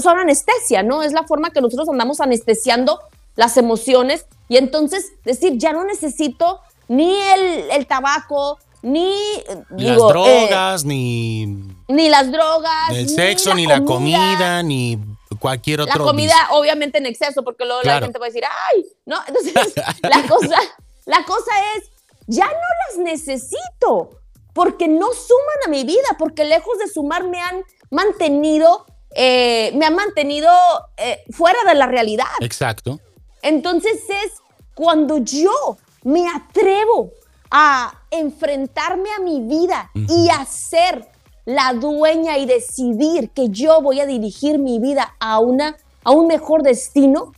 son, 0.00 0.18
anestesia, 0.18 0.84
¿no? 0.84 1.02
Es 1.02 1.12
la 1.12 1.24
forma 1.24 1.50
que 1.50 1.60
nosotros 1.60 1.88
andamos 1.88 2.20
anestesiando 2.20 3.00
las 3.34 3.56
emociones 3.56 4.26
y 4.48 4.56
entonces 4.56 5.12
decir, 5.24 5.58
ya 5.58 5.72
no 5.72 5.84
necesito 5.84 6.60
ni 6.88 7.20
el, 7.20 7.70
el 7.72 7.86
tabaco, 7.88 8.58
ni, 8.86 9.42
las 9.70 9.96
drogas, 9.96 10.84
ni... 10.84 11.46
Ni 11.88 12.08
las 12.08 12.30
drogas. 12.30 12.90
Ni 12.90 12.98
el 12.98 13.08
sexo, 13.08 13.52
ni 13.52 13.66
la, 13.66 13.84
comida, 13.84 14.62
ni 14.62 14.96
cualquier 15.40 15.80
otro. 15.80 15.98
La 15.98 16.04
comida, 16.04 16.34
obviamente, 16.52 16.98
en 16.98 17.06
exceso, 17.06 17.42
porque 17.42 17.64
luego 17.64 17.82
la 17.82 18.00
gente 18.00 18.18
va 18.18 18.26
a 18.26 18.28
decir, 18.28 18.44
¡ay! 18.44 18.86
¿No? 19.04 19.16
Entonces, 19.26 19.54
la, 20.02 20.22
cosa, 20.28 20.56
la 21.04 21.24
cosa 21.24 21.50
es, 21.76 21.90
ya 22.28 22.46
no 22.46 22.52
las 22.52 22.98
necesito, 22.98 24.20
porque 24.52 24.86
no 24.86 25.08
suman 25.12 25.66
a 25.66 25.68
mi 25.68 25.82
vida, 25.82 26.16
porque 26.16 26.44
lejos 26.44 26.78
de 26.78 26.86
sumar 26.86 27.24
me 27.24 27.40
han 27.40 27.64
mantenido, 27.90 28.86
eh, 29.16 29.72
me 29.74 29.86
han 29.86 29.96
mantenido 29.96 30.52
eh, 30.96 31.24
fuera 31.30 31.58
de 31.66 31.74
la 31.74 31.86
realidad. 31.86 32.26
Exacto. 32.40 33.00
Entonces 33.42 34.00
es 34.08 34.32
cuando 34.74 35.18
yo 35.18 35.76
me 36.04 36.28
atrevo 36.28 37.10
a 37.50 38.02
enfrentarme 38.10 39.08
a 39.16 39.20
mi 39.20 39.40
vida 39.40 39.90
y 39.94 40.28
a 40.28 40.44
ser 40.44 41.08
la 41.44 41.72
dueña 41.74 42.38
y 42.38 42.46
decidir 42.46 43.30
que 43.30 43.48
yo 43.50 43.80
voy 43.80 44.00
a 44.00 44.06
dirigir 44.06 44.58
mi 44.58 44.78
vida 44.78 45.14
a, 45.20 45.38
una, 45.38 45.76
a 46.04 46.10
un 46.10 46.26
mejor 46.26 46.62
destino, 46.62 47.32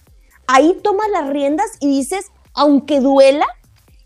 ahí 0.47 0.79
tomas 0.83 1.09
las 1.11 1.29
riendas 1.29 1.71
y 1.81 1.89
dices, 1.89 2.27
aunque 2.55 3.01
duela, 3.01 3.47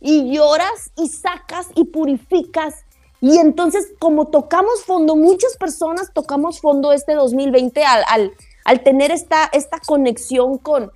y 0.03 0.35
lloras 0.35 0.91
y 0.97 1.09
sacas 1.09 1.69
y 1.75 1.85
purificas. 1.85 2.85
Y 3.21 3.39
entonces, 3.39 3.93
como 4.01 4.27
tocamos 4.27 4.85
fondo, 4.85 5.15
muchas 5.15 5.57
personas 5.57 6.11
tocamos 6.13 6.61
fondo 6.61 6.93
este 6.93 7.15
2020 7.15 7.85
al, 7.85 8.03
al, 8.09 8.33
al 8.65 8.83
tener 8.83 9.13
esta, 9.13 9.49
esta 9.53 9.79
conexión 9.79 10.59
con, 10.59 10.91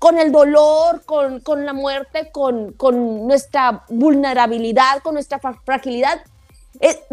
con 0.00 0.18
el 0.18 0.32
dolor, 0.32 1.04
con, 1.04 1.40
con 1.40 1.66
la 1.66 1.74
muerte, 1.74 2.30
con, 2.32 2.72
con, 2.72 3.26
nuestra 3.26 3.84
vulnerabilidad, 3.90 5.02
con 5.02 5.12
nuestra 5.12 5.38
fragilidad. 5.38 6.22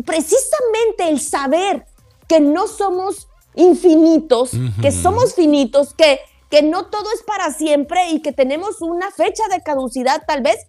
precisamente 0.05 1.09
el 1.09 1.19
saber 1.19 1.85
que 2.29 2.39
no 2.39 2.65
somos 2.67 3.27
infinitos, 3.55 4.51
que 4.81 4.93
somos 4.93 5.35
finitos, 5.35 5.93
que, 5.93 6.21
que 6.49 6.61
no 6.61 6.85
todo 6.85 7.11
es 7.13 7.23
para 7.23 7.51
siempre 7.51 8.09
y 8.11 8.21
que 8.21 8.31
tenemos 8.31 8.81
una 8.81 9.11
fecha 9.11 9.43
de 9.49 9.61
caducidad 9.61 10.23
tal 10.25 10.41
vez, 10.41 10.65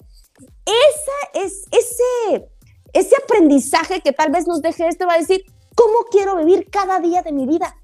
esa 0.65 1.45
es, 1.45 1.67
ese, 1.71 2.49
ese 2.95 3.15
aprendizaje 3.23 4.01
que 4.01 4.13
tal 4.13 4.33
vez 4.33 4.49
nos 4.49 4.61
deje 4.61 4.89
este 4.89 5.07
va 5.07 5.15
a 5.15 5.19
decir, 5.19 5.45
¿cómo 5.77 5.99
quiero 6.11 6.35
vivir 6.35 6.69
cada 6.69 6.99
día 6.99 7.23
de 7.23 7.31
mi 7.31 7.47
vida? 7.47 7.77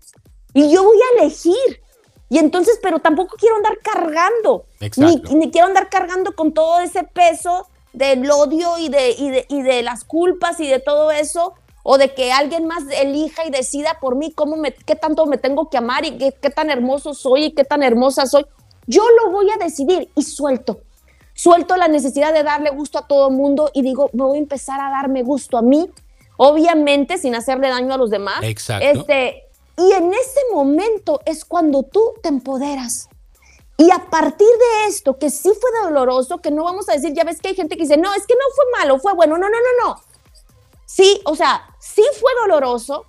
Y 0.55 0.73
yo 0.73 0.83
voy 0.83 0.99
a 0.99 1.23
elegir 1.23 1.84
y 2.29 2.39
entonces, 2.39 2.79
pero 2.83 2.99
tampoco 2.99 3.37
quiero 3.37 3.57
andar 3.57 3.79
cargando, 3.83 4.67
ni, 4.97 5.23
ni, 5.37 5.51
quiero 5.51 5.67
andar 5.67 5.89
cargando 5.89 6.35
con 6.35 6.53
todo 6.53 6.81
ese 6.81 7.05
peso 7.05 7.69
del 7.93 8.29
odio 8.31 8.79
y 8.79 8.89
de, 8.89 9.11
y 9.11 9.31
de, 9.31 9.47
y 9.49 9.63
de 9.63 9.83
las 9.83 10.05
culpas 10.05 10.59
y 10.59 10.67
de 10.67 10.81
todo 10.81 11.11
eso, 11.11 11.55
o 11.83 11.99
de 11.99 12.15
que 12.15 12.33
alguien 12.33 12.67
más 12.67 12.85
elija 12.91 13.45
y 13.47 13.51
decida 13.51 13.99
por 14.01 14.17
mí 14.17 14.33
cómo 14.33 14.57
me, 14.57 14.73
qué 14.73 14.97
tanto 14.97 15.27
me 15.27 15.37
tengo 15.37 15.69
que 15.69 15.77
amar 15.77 16.05
y 16.05 16.17
qué, 16.17 16.33
qué 16.33 16.51
tan 16.51 16.71
hermoso 16.71 17.15
soy 17.15 17.45
y 17.45 17.53
qué 17.53 17.65
tan 17.65 17.83
hermosa 17.83 18.27
soy. 18.27 18.47
Yo 18.87 19.05
lo 19.23 19.31
voy 19.31 19.51
a 19.51 19.63
decidir 19.63 20.11
y 20.17 20.23
suelto. 20.23 20.81
Suelto 21.35 21.77
la 21.77 21.89
necesidad 21.89 22.33
de 22.33 22.43
darle 22.43 22.71
gusto 22.71 22.99
a 22.99 23.07
todo 23.07 23.29
el 23.29 23.35
mundo 23.35 23.71
y 23.75 23.83
digo, 23.83 24.09
me 24.13 24.25
voy 24.25 24.39
a 24.39 24.41
empezar 24.41 24.81
a 24.81 24.91
darme 24.91 25.23
gusto 25.23 25.59
a 25.59 25.63
mí, 25.63 25.91
obviamente 26.37 27.19
sin 27.19 27.35
hacerle 27.35 27.69
daño 27.69 27.93
a 27.93 27.99
los 27.99 28.11
demás. 28.11 28.39
Exacto. 28.43 28.87
Este, 28.87 29.44
y 29.77 29.93
en 29.93 30.13
ese 30.13 30.41
momento 30.53 31.21
es 31.25 31.45
cuando 31.45 31.83
tú 31.83 32.15
te 32.23 32.29
empoderas. 32.29 33.09
Y 33.77 33.91
a 33.91 34.09
partir 34.09 34.47
de 34.47 34.87
esto, 34.89 35.19
que 35.19 35.31
sí 35.31 35.51
fue 35.61 35.71
doloroso, 35.83 36.39
que 36.39 36.53
no 36.53 36.63
vamos 36.63 36.89
a 36.89 36.93
decir, 36.93 37.13
ya 37.13 37.25
ves 37.25 37.41
que 37.41 37.49
hay 37.49 37.55
gente 37.57 37.77
que 37.77 37.83
dice, 37.83 37.97
no, 37.97 38.15
es 38.15 38.27
que 38.27 38.35
no 38.35 38.55
fue 38.55 38.65
malo, 38.79 39.01
fue 39.01 39.15
bueno. 39.15 39.37
No, 39.37 39.49
no, 39.49 39.57
no, 39.57 39.89
no. 39.89 40.01
Sí, 40.87 41.21
o 41.25 41.35
sea, 41.35 41.67
sí 41.81 42.03
fue 42.21 42.31
doloroso. 42.43 43.05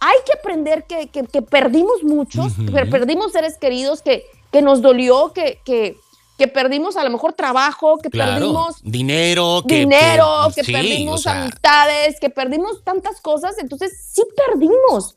Hay 0.00 0.18
que 0.26 0.38
aprender 0.38 0.84
que, 0.84 1.08
que, 1.08 1.42
perdimos 1.42 2.02
muchos, 2.02 2.52
que 2.70 2.84
perdimos 2.84 3.32
seres 3.32 3.56
queridos, 3.56 4.02
que, 4.02 4.26
que 4.52 4.60
nos 4.60 4.82
dolió, 4.82 5.32
que, 5.32 5.60
que, 5.64 5.96
que 6.36 6.48
perdimos 6.48 6.98
a 6.98 7.04
lo 7.04 7.08
mejor 7.08 7.32
trabajo, 7.32 7.96
que 7.96 8.10
perdimos 8.10 8.76
dinero, 8.82 9.64
que, 9.66 9.80
dinero, 9.80 10.48
que, 10.54 10.62
perdimos 10.62 11.26
amistades, 11.26 12.20
que 12.20 12.28
perdimos 12.28 12.84
tantas 12.84 13.22
cosas. 13.22 13.56
Entonces, 13.58 13.98
sí 14.12 14.22
perdimos. 14.46 15.16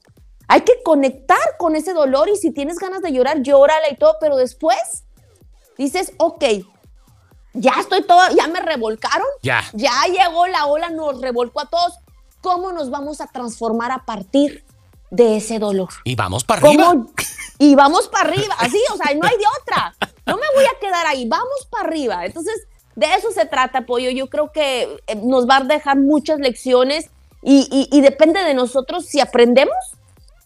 Hay 0.51 0.61
que 0.61 0.81
conectar 0.83 1.37
con 1.59 1.75
ese 1.75 1.93
dolor 1.93 2.27
y 2.27 2.35
si 2.35 2.49
tienes 2.49 2.79
ganas 2.79 3.03
de 3.03 3.11
llorar, 3.11 3.43
llórala 3.43 3.87
y 3.91 3.95
todo, 3.95 4.15
pero 4.19 4.35
después 4.35 5.03
dices, 5.77 6.11
ok, 6.17 6.43
ya 7.53 7.73
estoy 7.79 8.01
todo, 8.01 8.19
ya 8.35 8.47
me 8.47 8.59
revolcaron, 8.59 9.27
ya, 9.43 9.63
ya 9.73 9.91
llegó 10.07 10.47
la 10.47 10.65
ola, 10.65 10.89
nos 10.89 11.21
revolcó 11.21 11.61
a 11.61 11.65
todos. 11.67 11.93
¿Cómo 12.41 12.71
nos 12.71 12.89
vamos 12.89 13.21
a 13.21 13.27
transformar 13.27 13.91
a 13.91 14.05
partir 14.05 14.65
de 15.11 15.37
ese 15.37 15.59
dolor? 15.59 15.89
Y 16.03 16.15
vamos 16.15 16.43
para 16.43 16.67
arriba. 16.67 16.95
Y 17.59 17.75
vamos 17.75 18.07
para 18.07 18.29
arriba, 18.29 18.55
así, 18.57 18.81
o 18.91 18.97
sea, 18.97 19.13
no 19.13 19.27
hay 19.27 19.37
de 19.37 19.43
otra. 19.61 19.93
No 20.25 20.35
me 20.35 20.47
voy 20.55 20.65
a 20.65 20.79
quedar 20.79 21.05
ahí, 21.05 21.27
vamos 21.27 21.67
para 21.69 21.89
arriba. 21.89 22.25
Entonces, 22.25 22.55
de 22.95 23.05
eso 23.13 23.29
se 23.31 23.45
trata, 23.45 23.85
Pollo. 23.85 24.09
Yo 24.09 24.29
creo 24.31 24.51
que 24.51 24.97
eh, 25.05 25.15
nos 25.15 25.47
va 25.47 25.57
a 25.57 25.63
dejar 25.63 25.97
muchas 25.99 26.39
lecciones 26.39 27.11
y, 27.43 27.87
y 27.91 28.01
depende 28.01 28.43
de 28.43 28.55
nosotros 28.55 29.05
si 29.05 29.19
aprendemos 29.19 29.75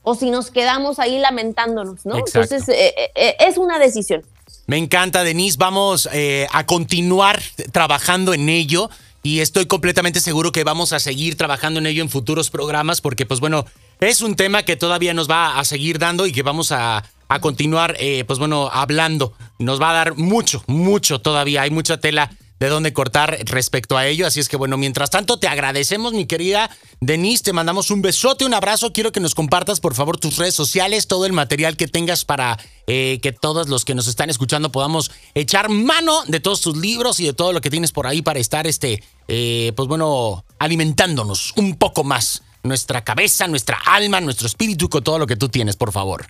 o 0.04 0.16
si 0.16 0.30
nos 0.30 0.52
quedamos 0.52 1.00
ahí 1.00 1.18
lamentándonos, 1.18 2.06
¿no? 2.06 2.18
Entonces, 2.18 2.68
eh, 2.70 2.94
eh, 2.98 3.12
eh, 3.16 3.36
es 3.40 3.58
una 3.58 3.80
decisión. 3.80 4.22
Me 4.68 4.78
encanta, 4.78 5.24
Denise. 5.24 5.58
Vamos 5.58 6.08
a 6.52 6.66
continuar 6.66 7.42
trabajando 7.72 8.34
en 8.34 8.50
ello 8.50 8.90
y 9.24 9.40
estoy 9.40 9.66
completamente 9.66 10.20
seguro 10.20 10.52
que 10.52 10.64
vamos 10.64 10.94
a 10.94 11.00
seguir 11.00 11.38
trabajando 11.38 11.80
en 11.80 11.88
ello 11.88 12.02
en 12.02 12.10
futuros 12.10 12.50
programas 12.50 13.02
porque, 13.02 13.26
pues 13.26 13.40
bueno, 13.40 13.66
es 14.00 14.22
un 14.22 14.36
tema 14.36 14.64
que 14.64 14.76
todavía 14.76 15.14
nos 15.14 15.30
va 15.30 15.60
a 15.60 15.66
seguir 15.66 16.00
dando 16.00 16.28
y 16.28 16.32
que 16.32 16.44
vamos 16.44 16.72
a, 16.72 17.04
a 17.28 17.40
continuar, 17.40 17.98
pues 18.28 18.40
bueno, 18.40 18.70
hablando. 18.72 19.34
Nos 19.60 19.82
va 19.82 19.92
a 19.92 19.94
dar 19.94 20.16
mucho, 20.16 20.64
mucho 20.68 21.20
todavía. 21.20 21.64
Hay 21.64 21.72
mucha 21.72 22.00
tela 22.00 22.32
de 22.64 22.70
dónde 22.70 22.94
cortar 22.94 23.38
respecto 23.44 23.98
a 23.98 24.08
ello. 24.08 24.26
Así 24.26 24.40
es 24.40 24.48
que 24.48 24.56
bueno, 24.56 24.78
mientras 24.78 25.10
tanto 25.10 25.38
te 25.38 25.50
agradecemos, 25.50 26.14
mi 26.14 26.26
querida 26.26 26.70
Denise, 27.02 27.44
te 27.44 27.52
mandamos 27.52 27.92
un 27.92 28.02
besote, 28.02 28.46
un 28.46 28.54
abrazo. 28.54 28.94
Quiero 28.94 29.12
que 29.12 29.20
nos 29.20 29.36
compartas, 29.36 29.82
por 29.82 29.96
favor, 29.96 30.18
tus 30.18 30.38
redes 30.38 30.56
sociales, 30.56 31.08
todo 31.08 31.26
el 31.26 31.34
material 31.34 31.76
que 31.76 31.90
tengas 31.90 32.24
para 32.24 32.58
eh, 32.88 33.20
que 33.22 33.34
todos 33.34 33.68
los 33.68 33.84
que 33.84 33.96
nos 33.96 34.08
están 34.08 34.30
escuchando 34.30 34.72
podamos 34.72 35.12
echar 35.34 35.68
mano 35.68 36.24
de 36.28 36.40
todos 36.40 36.62
tus 36.62 36.78
libros 36.78 37.20
y 37.20 37.26
de 37.26 37.34
todo 37.34 37.52
lo 37.52 37.60
que 37.60 37.70
tienes 37.70 37.92
por 37.92 38.08
ahí 38.08 38.22
para 38.22 38.40
estar, 38.40 38.66
este, 38.66 39.04
eh, 39.28 39.74
pues 39.76 39.90
bueno, 39.90 40.46
alimentándonos 40.58 41.52
un 41.58 41.76
poco 41.76 42.06
más 42.06 42.44
nuestra 42.64 43.04
cabeza, 43.04 43.46
nuestra 43.50 43.78
alma, 43.86 44.22
nuestro 44.22 44.48
espíritu 44.48 44.88
con 44.88 45.04
todo 45.04 45.20
lo 45.20 45.28
que 45.28 45.36
tú 45.36 45.50
tienes, 45.50 45.76
por 45.76 45.92
favor. 45.92 46.28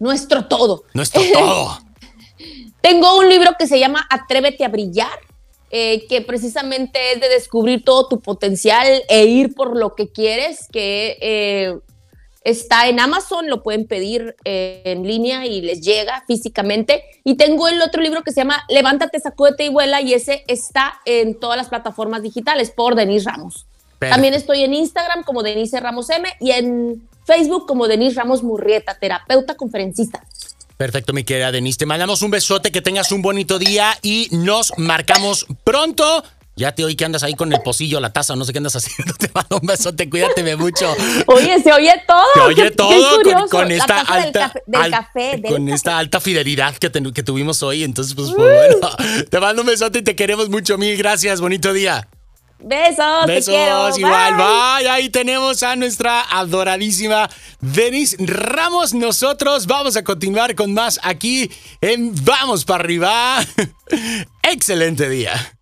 Nuestro 0.00 0.46
todo. 0.46 0.84
Nuestro 0.94 1.22
todo. 1.34 1.80
Tengo 2.80 3.18
un 3.18 3.28
libro 3.28 3.50
que 3.58 3.66
se 3.66 3.78
llama 3.78 4.06
Atrévete 4.08 4.64
a 4.64 4.68
brillar 4.68 5.25
eh, 5.70 6.06
que 6.08 6.22
precisamente 6.22 7.12
es 7.12 7.20
de 7.20 7.28
descubrir 7.28 7.84
todo 7.84 8.08
tu 8.08 8.20
potencial 8.20 8.86
e 9.08 9.24
ir 9.26 9.54
por 9.54 9.76
lo 9.76 9.94
que 9.94 10.08
quieres, 10.08 10.68
que 10.70 11.18
eh, 11.20 11.76
está 12.44 12.86
en 12.86 13.00
Amazon, 13.00 13.50
lo 13.50 13.64
pueden 13.64 13.88
pedir 13.88 14.36
eh, 14.44 14.82
en 14.84 15.02
línea 15.04 15.44
y 15.46 15.60
les 15.62 15.80
llega 15.80 16.22
físicamente. 16.28 17.02
Y 17.24 17.34
tengo 17.34 17.66
el 17.66 17.82
otro 17.82 18.00
libro 18.00 18.22
que 18.22 18.30
se 18.30 18.42
llama 18.42 18.62
Levántate, 18.68 19.18
sacúdete 19.18 19.64
y 19.64 19.68
vuela 19.68 20.00
y 20.00 20.14
ese 20.14 20.44
está 20.46 21.00
en 21.04 21.34
todas 21.40 21.56
las 21.56 21.68
plataformas 21.68 22.22
digitales 22.22 22.70
por 22.70 22.94
Denise 22.94 23.28
Ramos. 23.28 23.66
También 23.98 24.34
estoy 24.34 24.62
en 24.62 24.74
Instagram 24.74 25.24
como 25.24 25.42
Denise 25.42 25.80
Ramos 25.80 26.08
M 26.10 26.28
y 26.38 26.52
en 26.52 27.08
Facebook 27.24 27.66
como 27.66 27.88
Denise 27.88 28.16
Ramos 28.16 28.44
Murrieta, 28.44 28.96
terapeuta 28.98 29.56
conferencista. 29.56 30.22
Perfecto, 30.76 31.12
mi 31.12 31.24
querida 31.24 31.52
Denise. 31.52 31.78
Te 31.78 31.86
mandamos 31.86 32.22
un 32.22 32.30
besote, 32.30 32.70
que 32.70 32.82
tengas 32.82 33.10
un 33.12 33.22
bonito 33.22 33.58
día 33.58 33.98
y 34.02 34.28
nos 34.30 34.72
marcamos 34.76 35.46
pronto. 35.64 36.22
Ya 36.58 36.74
te 36.74 36.84
oí 36.84 36.96
que 36.96 37.04
andas 37.04 37.22
ahí 37.22 37.34
con 37.34 37.52
el 37.52 37.60
pocillo, 37.60 38.00
la 38.00 38.14
taza, 38.14 38.34
no 38.34 38.46
sé 38.46 38.52
qué 38.52 38.58
andas 38.58 38.76
haciendo. 38.76 39.14
Te 39.14 39.30
mando 39.34 39.58
un 39.60 39.66
besote, 39.66 40.08
cuídate 40.08 40.56
mucho. 40.56 40.94
Oye, 41.26 41.62
se 41.62 41.72
oye 41.72 41.92
todo. 42.06 42.24
Se 42.34 42.40
oye 42.40 42.70
todo 42.70 43.48
con, 43.50 43.70
esta 43.70 44.00
alta. 44.00 44.52
Del 44.66 44.90
café, 44.90 45.42
con 45.46 45.68
esta 45.68 45.98
alta 45.98 46.20
fidelidad 46.20 46.74
que, 46.76 46.90
que 46.90 47.22
tuvimos 47.22 47.62
hoy. 47.62 47.82
Entonces, 47.82 48.14
pues, 48.14 48.32
pues 48.34 48.78
bueno, 48.80 48.90
te 49.30 49.40
mando 49.40 49.62
un 49.62 49.68
besote 49.68 49.98
y 49.98 50.02
te 50.02 50.16
queremos 50.16 50.48
mucho. 50.48 50.78
Mil 50.78 50.96
gracias. 50.96 51.40
Bonito 51.40 51.72
día. 51.72 52.08
Besos, 52.58 53.26
Besos, 53.26 53.44
te 53.46 53.50
quiero. 53.52 53.96
igual. 53.96 54.34
Bye. 54.36 54.88
Ahí 54.88 55.08
tenemos 55.10 55.62
a 55.62 55.76
nuestra 55.76 56.22
adoradísima 56.30 57.28
Denise 57.60 58.16
Ramos. 58.18 58.94
Nosotros 58.94 59.66
vamos 59.66 59.96
a 59.96 60.04
continuar 60.04 60.54
con 60.54 60.72
más 60.72 60.98
aquí 61.02 61.50
en 61.80 62.12
Vamos 62.24 62.64
para 62.64 62.84
arriba. 62.84 63.44
Excelente 64.42 65.08
día. 65.08 65.55